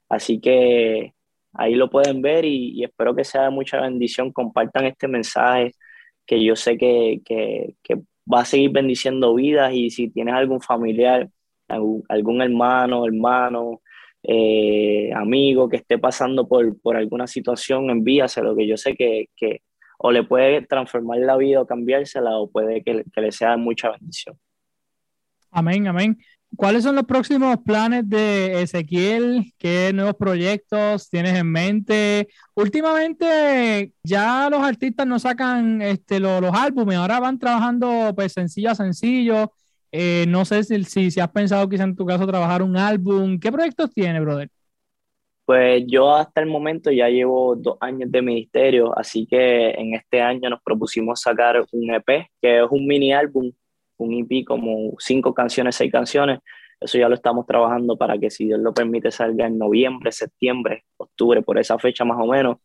[0.09, 1.13] Así que
[1.57, 4.31] ahí lo pueden ver y, espero que sea mucha bendición.
[4.31, 5.73] Compartan este mensaje
[6.25, 7.75] que yo sé que, que,
[8.31, 11.29] va a seguir bendiciendo vidas y si tienes algún familiar,
[11.69, 13.81] algún, hermano, hermano,
[14.23, 19.61] eh, amigo que esté pasando por, por alguna situación, envíaselo, que yo sé que, que,
[19.97, 24.37] o le puede transformar la vida o cambiársela o puede que le sea mucha bendición.
[25.51, 26.17] Amén, amén.
[26.55, 29.53] ¿Cuáles son los próximos planes de Ezequiel?
[29.57, 32.29] ¿Qué nuevos proyectos tienes en mente?
[32.55, 38.75] Últimamente ya los artistas no sacan este, los, álbumes, ahora van trabajando pues sencillo a
[38.75, 39.51] sencillo.
[39.91, 43.39] Eh, no sé si, si, si, has pensado quizá en tu caso trabajar un álbum.
[43.39, 44.49] ¿Qué proyectos tiene, brother?
[45.47, 50.21] Pues yo hasta el momento ya llevo dos años de ministerio, así que en este
[50.21, 53.53] año nos propusimos sacar un EP, que es un mini álbum,
[53.97, 56.39] un EP como cinco canciones, seis canciones.
[56.79, 60.85] Eso ya lo estamos trabajando para que si Dios lo permite salga en noviembre, septiembre,
[60.97, 62.57] octubre, por esa fecha más o menos.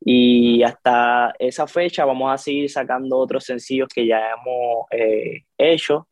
[0.00, 6.08] Y hasta esa fecha vamos a seguir sacando otros sencillos que ya hemos eh, hecho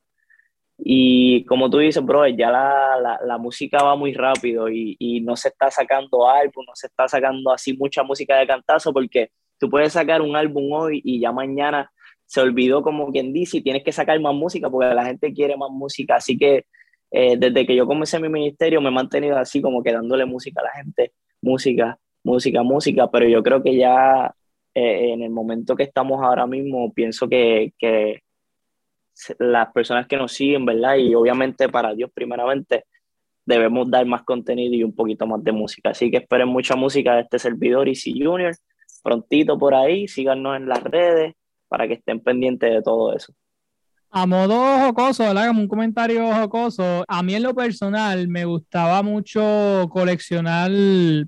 [0.85, 5.21] y como tú dices, bro, ya la, la, la música va muy rápido y, y,
[5.21, 9.31] no se está sacando álbum, no se está sacando así mucha música de cantazo porque
[9.61, 11.93] tú puedes sacar un álbum hoy y ya mañana
[12.33, 15.55] se olvidó como quien dice y tienes que sacar más música porque la gente quiere
[15.55, 16.17] más música.
[16.17, 16.65] Así que
[17.11, 20.63] eh, desde que yo comencé mi ministerio me he mantenido así como que dándole música
[20.63, 24.35] a la gente, música, música, música, pero yo creo que ya
[24.75, 28.21] eh, en el momento que estamos ahora mismo pienso que, que
[29.39, 30.97] las personas que nos siguen, ¿verdad?
[30.97, 32.87] Y obviamente para Dios primeramente
[33.45, 35.91] debemos dar más contenido y un poquito más de música.
[35.91, 38.55] Así que esperen mucha música de este servidor Easy Junior.
[39.03, 41.35] Prontito por ahí, síganos en las redes
[41.73, 43.33] para que estén pendientes de todo eso.
[44.11, 45.47] A modo jocoso, ¿verdad?
[45.47, 50.71] Como un comentario jocoso, a mí en lo personal me gustaba mucho coleccionar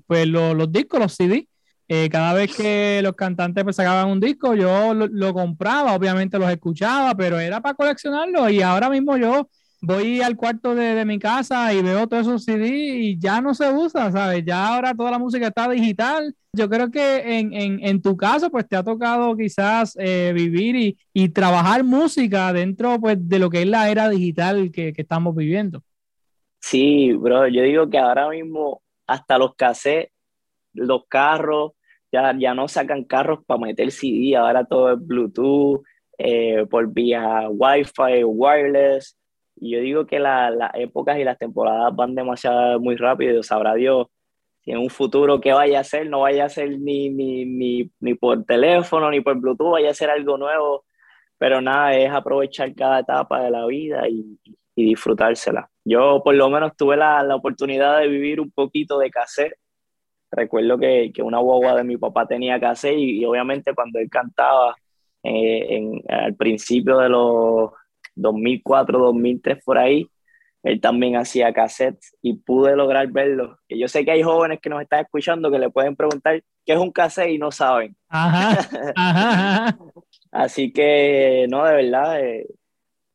[0.05, 1.47] pues, los, discos, los CD.
[1.87, 6.51] Eh, cada vez que los cantantes pues, sacaban un disco, yo lo, compraba, obviamente los
[6.51, 9.49] escuchaba, pero era para coleccionarlo y ahora mismo yo
[9.85, 13.71] voy al cuarto de, mi casa y veo todos esos CD y ya no se
[13.71, 14.43] usa, ¿sabes?
[14.45, 16.35] Ya ahora toda la música está digital.
[16.53, 21.29] Yo creo que en, en, tu caso, pues te ha tocado quizás eh, vivir y,
[21.29, 25.81] trabajar música dentro pues, de lo que es la era digital que, que estamos viviendo.
[26.59, 30.15] Sí, bro, yo digo que ahora mismo hasta los cassettes
[30.75, 31.71] los carros,
[32.11, 35.83] ya, ya no sacan carros para meter CD, ahora todo es Bluetooth,
[36.17, 39.17] eh, por vía Wi-Fi, wireless.
[39.55, 44.07] Y yo digo que las épocas y las temporadas van demasiado muy rápido, sabrá Dios
[44.65, 47.91] si en un futuro qué vaya a ser, no vaya a ser ni, ni, ni,
[47.99, 50.85] ni por teléfono ni por Bluetooth, vaya a ser algo nuevo,
[51.37, 54.39] pero nada, es aprovechar cada etapa de la vida y,
[54.75, 55.69] y disfrutársela.
[55.83, 59.53] Yo por lo menos tuve la, la, oportunidad de vivir un poquito de cassette.
[60.31, 64.09] Recuerdo que, que una guagua de mi papá tenía cassette y, y obviamente cuando él
[64.09, 64.75] cantaba
[65.21, 67.71] eh, en, al principio de los
[68.15, 70.09] 2004, 2003 por ahí,
[70.65, 73.59] él también hacía cassettes y pude lograr verlo.
[73.67, 76.73] Y yo sé que hay jóvenes que nos están escuchando que le pueden preguntar qué
[76.73, 77.95] es un cassette y no saben.
[78.09, 79.77] Ajá, ajá,
[80.31, 82.47] Así que, no, de verdad, eh,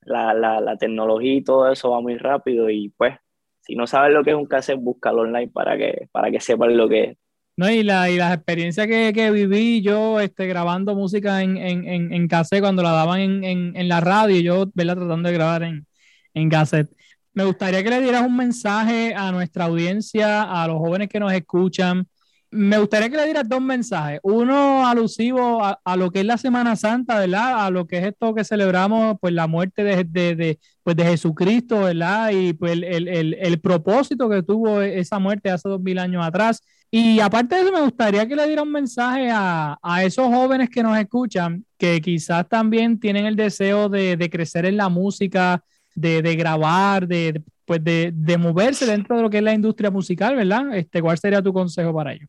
[0.03, 3.17] la, la, la, tecnología y todo eso va muy rápido y pues,
[3.61, 6.77] si no sabes lo que es un cassette, búscalo online para que, para que sepan
[6.77, 7.19] lo que es.
[7.61, 12.27] No, y, la, y las experiencias que, viví yo este, grabando música en, en, en,
[12.27, 14.97] cassette cuando la daban en, en, la radio, yo ¿verdad?
[14.97, 15.87] tratando de grabar en,
[16.33, 16.89] en cassette.
[17.35, 21.35] Me gustaría que le dieras un mensaje a nuestra audiencia, a los jóvenes que nos
[21.35, 22.09] escuchan.
[22.51, 24.21] Me gustaría que le dieras dos mensajes.
[24.23, 27.67] Uno alusivo a, a lo que es la Semana Santa, ¿verdad?
[27.67, 31.81] A lo que es esto que celebramos, pues la muerte de, de, pues, de Jesucristo,
[31.81, 32.31] ¿verdad?
[32.31, 36.63] Y pues el, el, el, propósito que tuvo esa muerte hace dos mil años atrás.
[36.91, 40.69] Y aparte de eso, me gustaría que le diera un mensaje a, a esos jóvenes
[40.71, 45.63] que nos escuchan, que quizás también tienen el deseo de, de crecer en la música,
[45.95, 49.91] de, de grabar, de, pues de, de, moverse dentro de lo que es la industria
[49.91, 50.75] musical, ¿verdad?
[50.77, 52.29] Este, ¿Cuál sería tu consejo para ellos?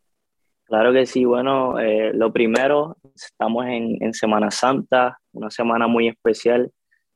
[0.66, 6.08] Claro que sí, bueno, eh, lo primero, estamos en, en, Semana Santa, una semana muy
[6.08, 6.72] especial,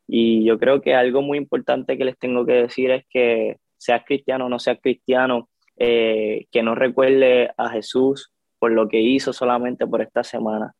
[0.08, 4.04] y yo creo que algo muy importante que les tengo que decir es que seas
[4.06, 9.34] cristiano o no seas cristiano, eh, que no recuerde a Jesús por lo que hizo
[9.34, 10.74] solamente por esta semana,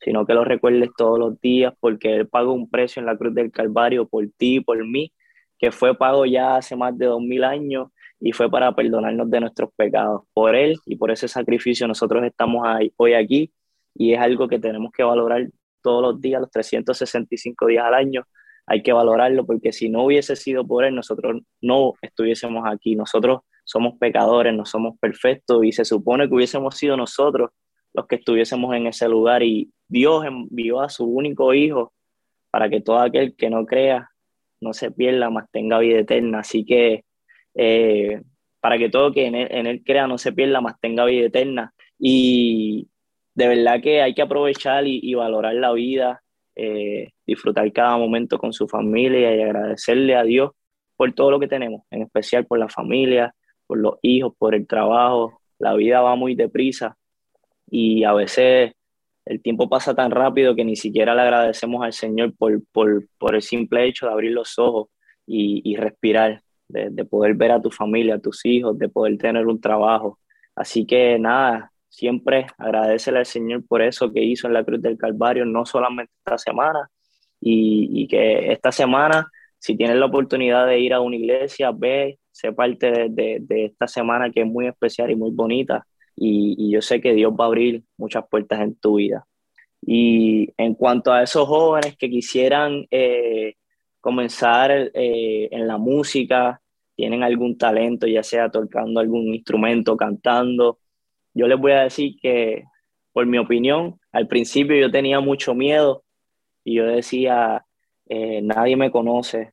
[0.00, 3.34] sino que lo recuerdes todos los días porque Él pagó un precio en la cruz
[3.34, 5.12] del Calvario por ti y por mí,
[5.58, 9.40] que fue pago ya hace más de dos mil años y fue para perdonarnos de
[9.40, 10.22] nuestros pecados.
[10.32, 13.52] Por Él y por ese sacrificio nosotros estamos hoy aquí
[13.94, 15.48] y es algo que tenemos que valorar
[15.82, 18.24] todos los días, los 365 días al año.
[18.66, 22.94] Hay que valorarlo porque si no hubiese sido por Él, nosotros no estuviésemos aquí.
[22.94, 27.50] Nosotros somos pecadores, no somos perfectos y se supone que hubiésemos sido nosotros
[27.94, 31.92] los que estuviésemos en ese lugar y Dios envió a su único hijo
[32.50, 34.10] para que todo aquel que no crea
[34.60, 36.40] no se pierda, más tenga vida eterna.
[36.40, 37.04] Así que
[37.54, 38.22] eh,
[38.60, 41.74] para que todo que en él, crea no se pierda, más tenga vida eterna.
[41.98, 42.88] Y
[43.34, 46.22] de verdad que hay que aprovechar y, y valorar la vida,
[46.54, 50.52] eh, disfrutar cada momento con su familia y agradecerle a Dios
[50.96, 53.34] por todo lo que tenemos, en especial por la familia,
[53.66, 55.40] por los hijos, por el trabajo.
[55.58, 56.96] La vida va muy deprisa
[57.70, 58.72] y a veces
[59.24, 63.34] el tiempo pasa tan rápido que ni siquiera le agradecemos al Señor por, por, por
[63.34, 64.88] el simple hecho de abrir los ojos
[65.26, 69.16] y, y respirar, de, de, poder ver a tu familia, a tus hijos, de poder
[69.18, 70.18] tener un trabajo.
[70.54, 74.98] Así que nada, siempre agradecele al Señor por eso que hizo en la cruz del
[74.98, 76.90] Calvario, no solamente esta semana,
[77.40, 82.18] y, y que esta semana, si tienes la oportunidad de ir a una iglesia, ve,
[82.32, 86.82] sé parte de, de, esta semana que es muy especial y muy bonita y, yo
[86.82, 89.26] sé que Dios va a abrir muchas puertas en tu vida.
[89.80, 93.54] Y en cuanto a esos jóvenes que quisieran eh,
[94.00, 96.60] comenzar eh, en la música,
[96.94, 100.78] tienen algún talento, ya sea tocando algún instrumento, cantando,
[101.34, 102.64] yo les voy a decir que,
[103.12, 106.04] por mi opinión, al principio yo tenía mucho miedo
[106.64, 107.64] y yo decía,
[108.08, 109.52] eh, nadie me conoce,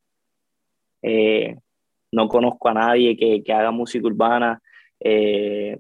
[2.12, 4.62] no conozco a nadie que, que haga música urbana,
[5.00, 5.80] eh,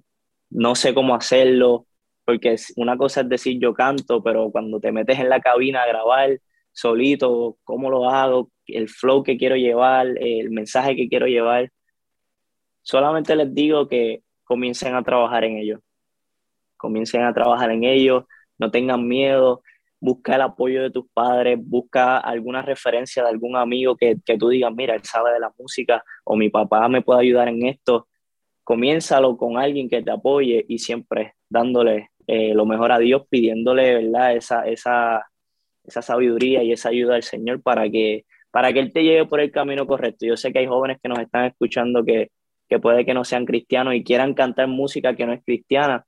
[0.49, 1.85] no sé cómo hacerlo,
[2.25, 5.87] porque una cosa es decir yo canto, pero cuando te metes en la cabina a
[5.87, 6.39] grabar
[6.71, 11.71] solito, cómo lo hago, el flow que quiero llevar, el mensaje que quiero llevar,
[12.81, 15.81] solamente les digo que comiencen a trabajar en ello,
[16.77, 19.63] comiencen a trabajar en ello, no tengan miedo,
[19.99, 24.49] busca el apoyo de tus padres, busca alguna referencia de algún amigo que, que tú
[24.49, 28.07] digas, mira, él sabe de la música o mi papá me puede ayudar en esto,
[28.63, 33.95] comiénzalo con alguien que te apoye y siempre dándole eh, lo mejor a Dios, pidiéndole
[33.95, 34.35] ¿verdad?
[34.35, 35.27] Esa, esa,
[35.83, 39.39] esa sabiduría y esa ayuda al Señor para que, para que Él te lleve por
[39.39, 40.25] el camino correcto.
[40.25, 42.31] Yo sé que hay jóvenes que nos están escuchando que,
[42.69, 46.05] que puede que no sean cristianos y quieran cantar música que no es cristiana,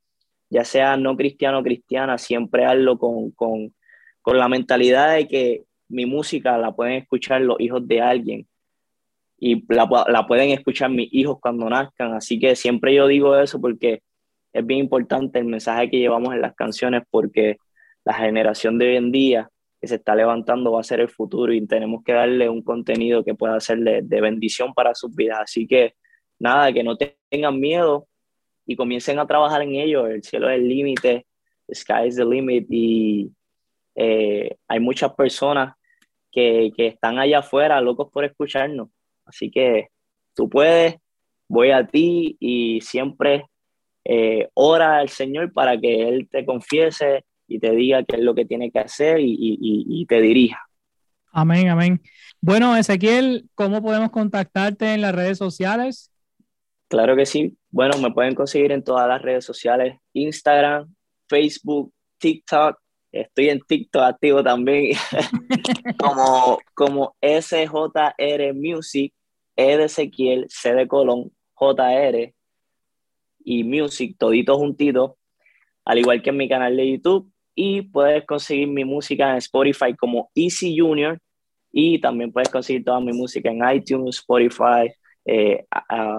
[0.49, 3.73] ya sea no cristiano o cristiana, siempre hazlo con, con,
[4.21, 8.47] con la mentalidad de que mi música la pueden escuchar los hijos de alguien
[9.37, 12.13] y la, pueden escuchar mis hijos cuando nazcan.
[12.13, 14.03] Así que siempre yo digo eso porque
[14.53, 17.57] es bien importante el mensaje que llevamos en las canciones porque
[18.05, 19.49] la generación de hoy en día
[19.79, 23.23] que se está levantando va a ser el futuro y tenemos que darle un contenido
[23.23, 25.39] que pueda ser de, de bendición para sus vidas.
[25.41, 25.95] Así que
[26.37, 28.07] nada, que no tengan miedo
[28.65, 30.05] y comiencen a trabajar en ello.
[30.05, 31.25] El cielo es el límite,
[31.73, 33.31] sky is the limit y
[33.95, 35.75] eh, hay muchas personas
[36.31, 38.89] que, que están allá afuera locos por escucharnos.
[39.25, 39.89] Así que
[40.35, 40.95] tú puedes,
[41.47, 43.45] voy a ti y siempre
[44.05, 48.33] eh, ora al Señor para que Él te confiese y te diga qué es lo
[48.33, 50.61] que tiene que hacer y, y, y te dirija.
[51.33, 52.01] Amén, amén.
[52.41, 56.11] Bueno, Ezequiel, ¿cómo podemos contactarte en las redes sociales?
[56.87, 57.57] Claro que sí.
[57.69, 60.93] Bueno, me pueden conseguir en todas las redes sociales, Instagram,
[61.29, 62.80] Facebook, TikTok.
[63.11, 64.95] Estoy en TikTok activo también,
[65.99, 69.13] como, como SJR Music,
[69.55, 72.33] E de Ezequiel, C de Colón, JR
[73.43, 75.17] y Music, todito juntito,
[75.85, 77.31] al igual que en mi canal de YouTube.
[77.53, 81.19] Y puedes conseguir mi música en Spotify como Easy Junior.
[81.71, 84.91] Y también puedes conseguir toda mi música en iTunes, Spotify,
[85.25, 85.65] eh,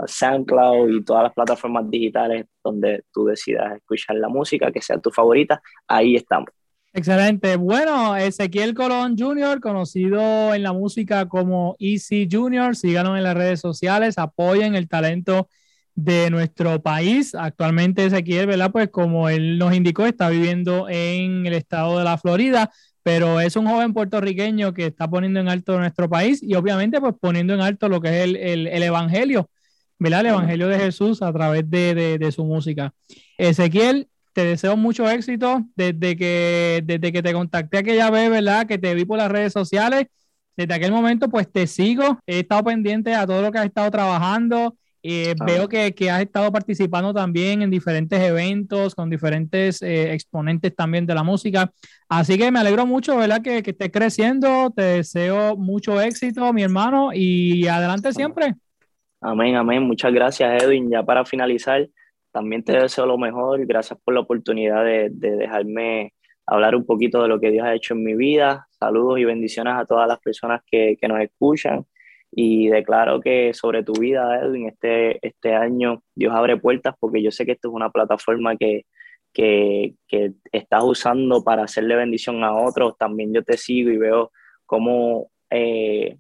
[0.07, 5.11] SoundCloud y todas las plataformas digitales donde tú decidas escuchar la música que sea tu
[5.11, 5.63] favorita.
[5.89, 6.51] Ahí estamos.
[6.95, 7.57] Excelente.
[7.57, 13.61] Bueno, Ezequiel Colón Jr., conocido en la música como Easy Junior, síganos en las redes
[13.61, 15.49] sociales, apoyen el talento
[15.95, 17.35] de nuestro país.
[17.35, 18.71] Actualmente Ezequiel, ¿verdad?
[18.71, 22.71] Pues como él nos indicó, está viviendo en el estado de la Florida,
[23.03, 27.15] pero es un joven puertorriqueño que está poniendo en alto nuestro país y obviamente pues
[27.19, 29.51] poniendo en alto lo que es el, el, el Evangelio,
[29.99, 30.21] ¿verdad?
[30.21, 32.93] El Evangelio de Jesús a través de, de, de, su música.
[33.39, 38.67] Ezequiel, te deseo mucho éxito desde que, desde que te contacté aquella vez, ¿verdad?
[38.67, 40.07] Que te vi por las redes sociales.
[40.57, 43.91] Desde aquel momento pues te sigo, he estado pendiente a todo lo que has estado
[43.91, 45.45] trabajando, eh, ah.
[45.45, 51.07] Veo que, que, has estado participando también en diferentes eventos con diferentes eh, exponentes también
[51.07, 51.73] de la música.
[52.09, 53.43] Así que me alegro mucho, ¿verdad?
[53.43, 54.73] Que, que estés creciendo.
[54.75, 58.55] Te deseo mucho éxito, mi hermano, y adelante siempre.
[59.21, 59.83] Amén, amén.
[59.83, 60.89] Muchas gracias, Edwin.
[60.91, 61.89] Ya para finalizar,
[62.33, 63.65] también te deseo lo mejor.
[63.67, 66.15] Gracias por la oportunidad de, de dejarme
[66.47, 68.67] hablar un poquito de lo que Dios ha hecho en mi vida.
[68.71, 71.85] Saludos y bendiciones a todas las personas que, que nos escuchan
[72.31, 77.31] y declaro que sobre tu vida, Edwin, este, este año Dios abre puertas porque yo
[77.31, 78.87] sé que esto es una plataforma que,
[79.33, 82.97] que, que estás usando para hacerle bendición a otros.
[82.99, 84.33] También yo te sigo y veo
[84.67, 86.17] cómo eh,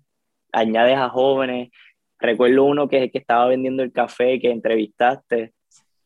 [0.52, 1.70] añades a jóvenes.
[2.18, 5.54] Recuerdo uno que, que estaba vendiendo el café que entrevistaste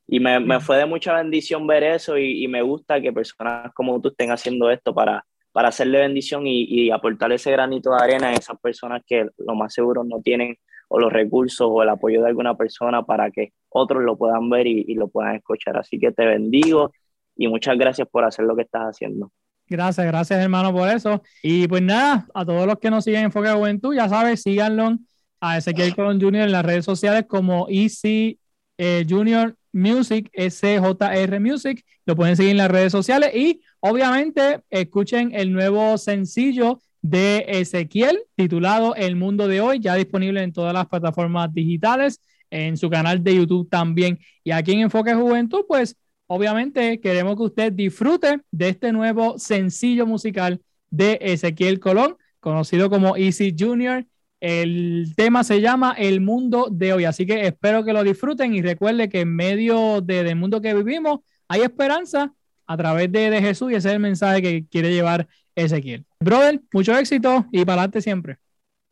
[0.08, 3.72] y me, me fue de mucha bendición ver eso y, y me gusta que personas
[3.74, 8.02] como tú estén haciendo esto para, para hacerle bendición y, y, aportar ese granito de
[8.02, 10.56] arena a esas personas que lo más seguro no tienen
[10.88, 14.66] o los recursos o el apoyo de alguna persona para que otros lo puedan ver
[14.66, 15.76] y, y, lo puedan escuchar.
[15.76, 16.92] Así que te bendigo
[17.36, 19.32] y muchas gracias por hacer lo que estás haciendo.
[19.68, 21.22] Gracias, gracias hermano por eso.
[21.42, 24.42] Y pues nada, a todos los que nos siguen en Enfoque de Juventud, ya sabes,
[24.42, 24.96] síganlo
[25.40, 26.42] a Ezequiel Colón Jr.
[26.42, 28.38] en las redes sociales como Easy
[28.78, 31.84] eh, Junior Music, SJR Music.
[32.04, 38.18] Lo pueden seguir en las redes sociales y Obviamente, escuchen el nuevo sencillo de Ezequiel
[38.34, 42.20] titulado El Mundo de Hoy, ya disponible en todas las plataformas digitales,
[42.50, 44.18] en su canal de YouTube también.
[44.42, 45.96] Y aquí en Enfoque Juventud, pues
[46.26, 50.60] obviamente queremos que usted disfrute de este nuevo sencillo musical
[50.90, 54.04] de Ezequiel Colón, conocido como Easy Junior.
[54.48, 58.62] El tema se llama El Mundo de Hoy, así que espero que lo disfruten y
[58.62, 61.18] recuerde que en medio de, del mundo que vivimos
[61.48, 62.32] hay esperanza
[62.64, 65.26] a través de, de Jesús y ese es el mensaje que quiere llevar
[65.56, 66.04] Ezequiel.
[66.20, 68.38] Brother, mucho éxito y para adelante siempre.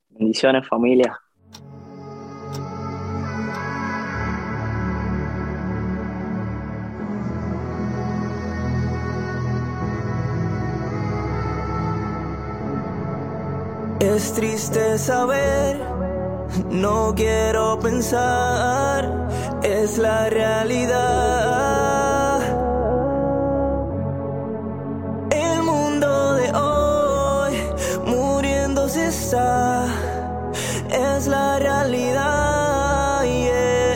[0.08, 1.20] Bendiciones, familia.
[14.04, 15.80] Es triste saber,
[16.70, 19.28] no quiero pensar,
[19.62, 21.94] es la realidad.
[28.96, 29.86] está,
[30.90, 33.22] es la realidad.
[33.24, 33.94] Yeah.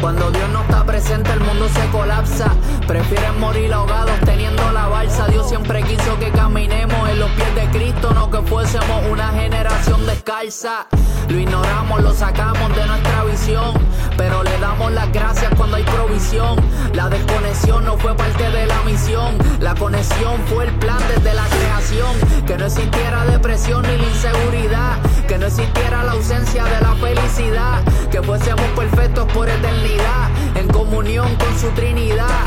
[0.00, 2.54] Cuando Dios no está presente, el mundo se colapsa.
[2.86, 5.26] Prefieren morir ahogados teniendo la balsa.
[5.26, 10.86] Dios siempre quiso que caminemos los pies de Cristo, no que fuésemos una generación descalza.
[11.28, 13.74] Lo ignoramos, lo sacamos de nuestra visión,
[14.16, 16.56] pero le damos las gracias cuando hay provisión.
[16.94, 21.44] La desconexión no fue parte de la misión, la conexión fue el plan desde la
[21.48, 22.44] creación.
[22.46, 27.82] Que no existiera depresión ni la inseguridad, que no existiera la ausencia de la felicidad,
[28.10, 32.44] que fuésemos perfectos por eternidad, en comunión con su Trinidad.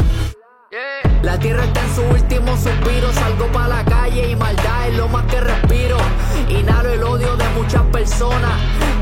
[1.23, 5.07] La tierra está en su último suspiro, salgo para la calle y maldad es lo
[5.07, 5.97] más que respiro.
[6.49, 8.51] Inhalo el odio de muchas personas,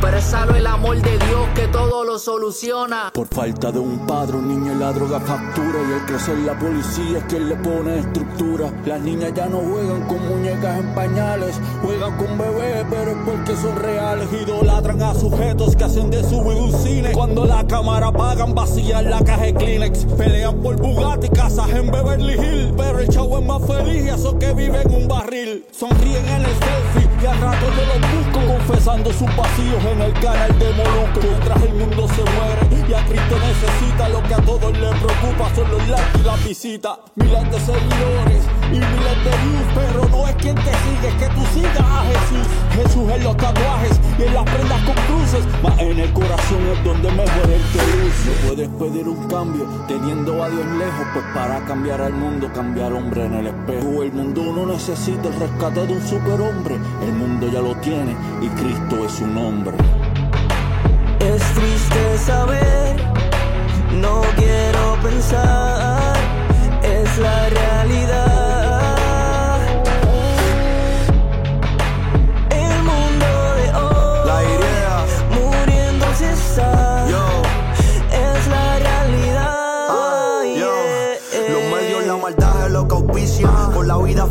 [0.01, 3.11] pero exhalo el amor de Dios que todo lo soluciona.
[3.13, 7.19] Por falta de un padre, un niño la droga factura y el crecer la policía
[7.19, 8.69] es quien le pone estructura.
[8.85, 13.55] Las niñas ya no juegan con muñecas en pañales, juegan con bebés, pero es porque
[13.55, 14.27] son reales.
[14.33, 17.11] Idolatran a sujetos que hacen de su vida cine.
[17.13, 20.05] Cuando la cámara pagan, vacían la caja Kleenex.
[20.17, 22.73] Pelean por Bugatti, casas en bebés Beverly.
[22.77, 25.65] Pero el chavo es más feliz y eso que vive en un barril.
[25.71, 28.39] Sonríen en el selfie y al rato yo los busco.
[28.53, 31.19] Confesando sus vacíos en el canal de Molusco.
[31.21, 35.53] Mientras el mundo se muere y a Cristo necesita lo que a todos les preocupa
[35.53, 36.99] son los likes y la visita.
[37.15, 41.29] Miles de seguidores y miles de views, pero no es quien te sigue, es que
[41.29, 42.47] tú sigas a Jesús.
[42.73, 46.83] Jesús en los tatuajes y en las prendas con cruces, más en el corazón es
[46.83, 48.47] donde mejor el que luce.
[48.47, 53.25] Puedes pedir un cambio teniendo a Dios lejos, pues para cambiar al mundo, cambiar hombre
[53.25, 54.03] en el espejo.
[54.03, 58.47] El mundo no necesita el rescate de un superhombre, el mundo ya lo tiene y
[58.49, 59.75] Cristo es su nombre.
[61.19, 62.95] Es triste saber,
[64.01, 66.15] no quiero pensar,
[66.83, 68.28] es la realidad.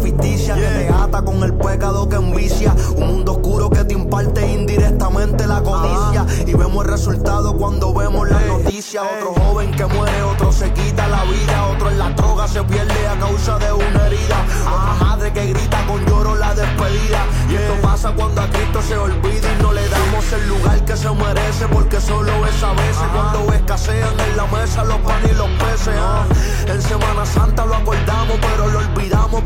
[0.09, 2.75] La ficticia que te ata con el pecado que envicia.
[2.97, 6.27] Un mundo oscuro que te imparte indirectamente la codicia.
[6.47, 9.05] Y vemos el resultado cuando vemos las noticias.
[9.19, 11.67] Otro joven que muere, otro se quita la vida.
[11.67, 14.45] Otro en la droga se pierde a causa de una herida.
[14.67, 17.27] Otra madre que grita con lloro la despedida.
[17.51, 20.97] Y esto pasa cuando a Cristo se olvida y no le damos el lugar que
[20.97, 21.67] se merece.
[21.69, 25.95] Porque solo es a veces cuando escasean en la mesa los panes y los peces.
[25.99, 26.25] ah.
[26.67, 29.38] En Semana Santa lo acordamos, pero lo olvidamos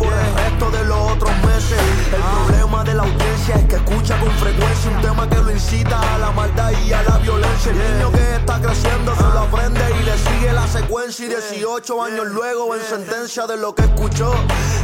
[11.73, 14.31] 18 años luego en sentencia de lo que escuchó.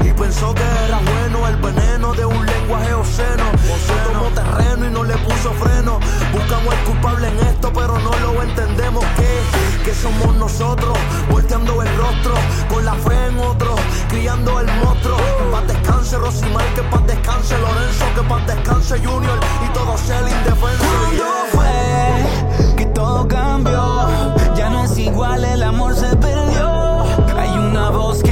[0.00, 3.44] Y pensó que era bueno el veneno de un lenguaje obsceno.
[3.86, 6.00] Se tomó terreno y no le puso freno.
[6.32, 9.04] Buscamos el culpable en esto, pero no lo entendemos.
[9.16, 10.96] Que, que somos nosotros,
[11.30, 12.34] volteando el rostro,
[12.70, 13.74] con la fe en otro,
[14.08, 15.18] criando el monstruo.
[15.18, 20.20] Que paz descanse Rosimar, que paz descanse Lorenzo, que paz descanse Junior y todo sea
[20.20, 20.84] el indefenso.
[20.88, 24.08] ¿Cuándo fue que todo cambió?
[24.56, 26.37] Ya no es igual, el amor se perdió.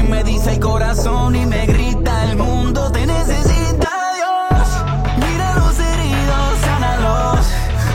[0.09, 4.68] Me dice el corazón y me grita: El mundo te necesita, Dios.
[5.18, 7.46] Mira los heridos, sánalos.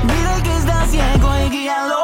[0.04, 1.98] Mira el que está ciego y guíalo.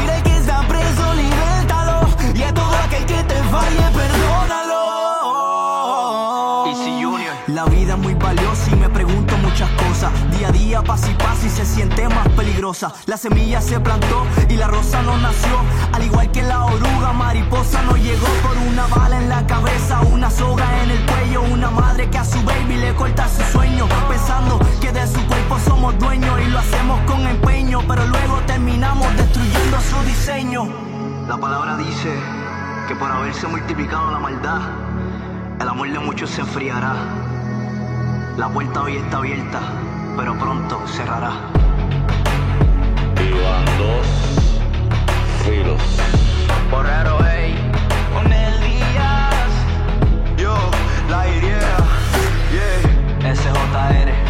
[0.00, 2.08] Mira el que está preso, libértalo.
[2.34, 4.80] Y a todo aquel que te falle, perdónalo.
[7.48, 10.12] La vida es muy valiosa y me pregunto muchas cosas.
[10.38, 12.28] Día a día pasa y pasa y se siente más
[13.06, 15.58] La semilla se plantó y la rosa no nació.
[15.92, 20.30] Al igual que la oruga, mariposa no llegó por una bala en la cabeza, una
[20.30, 21.42] soga en el cuello.
[21.52, 23.88] Una madre que a su baby le corta su sueño.
[24.08, 27.80] Pensando que de su cuerpo somos dueños y lo hacemos con empeño.
[27.88, 30.68] Pero luego terminamos destruyendo su diseño.
[31.26, 32.14] La palabra dice
[32.86, 34.60] que por haberse multiplicado la maldad,
[35.60, 36.94] el amor de muchos se enfriará.
[38.36, 39.60] La puerta hoy está abierta,
[40.16, 41.59] pero pronto cerrará.
[43.80, 44.06] Dos
[45.42, 45.80] filos.
[46.70, 47.54] Borrero, ey.
[48.12, 49.48] Con el Díaz.
[50.36, 50.54] Yo,
[51.08, 51.78] la idea,
[52.52, 53.34] yeah.
[53.34, 54.29] SJR.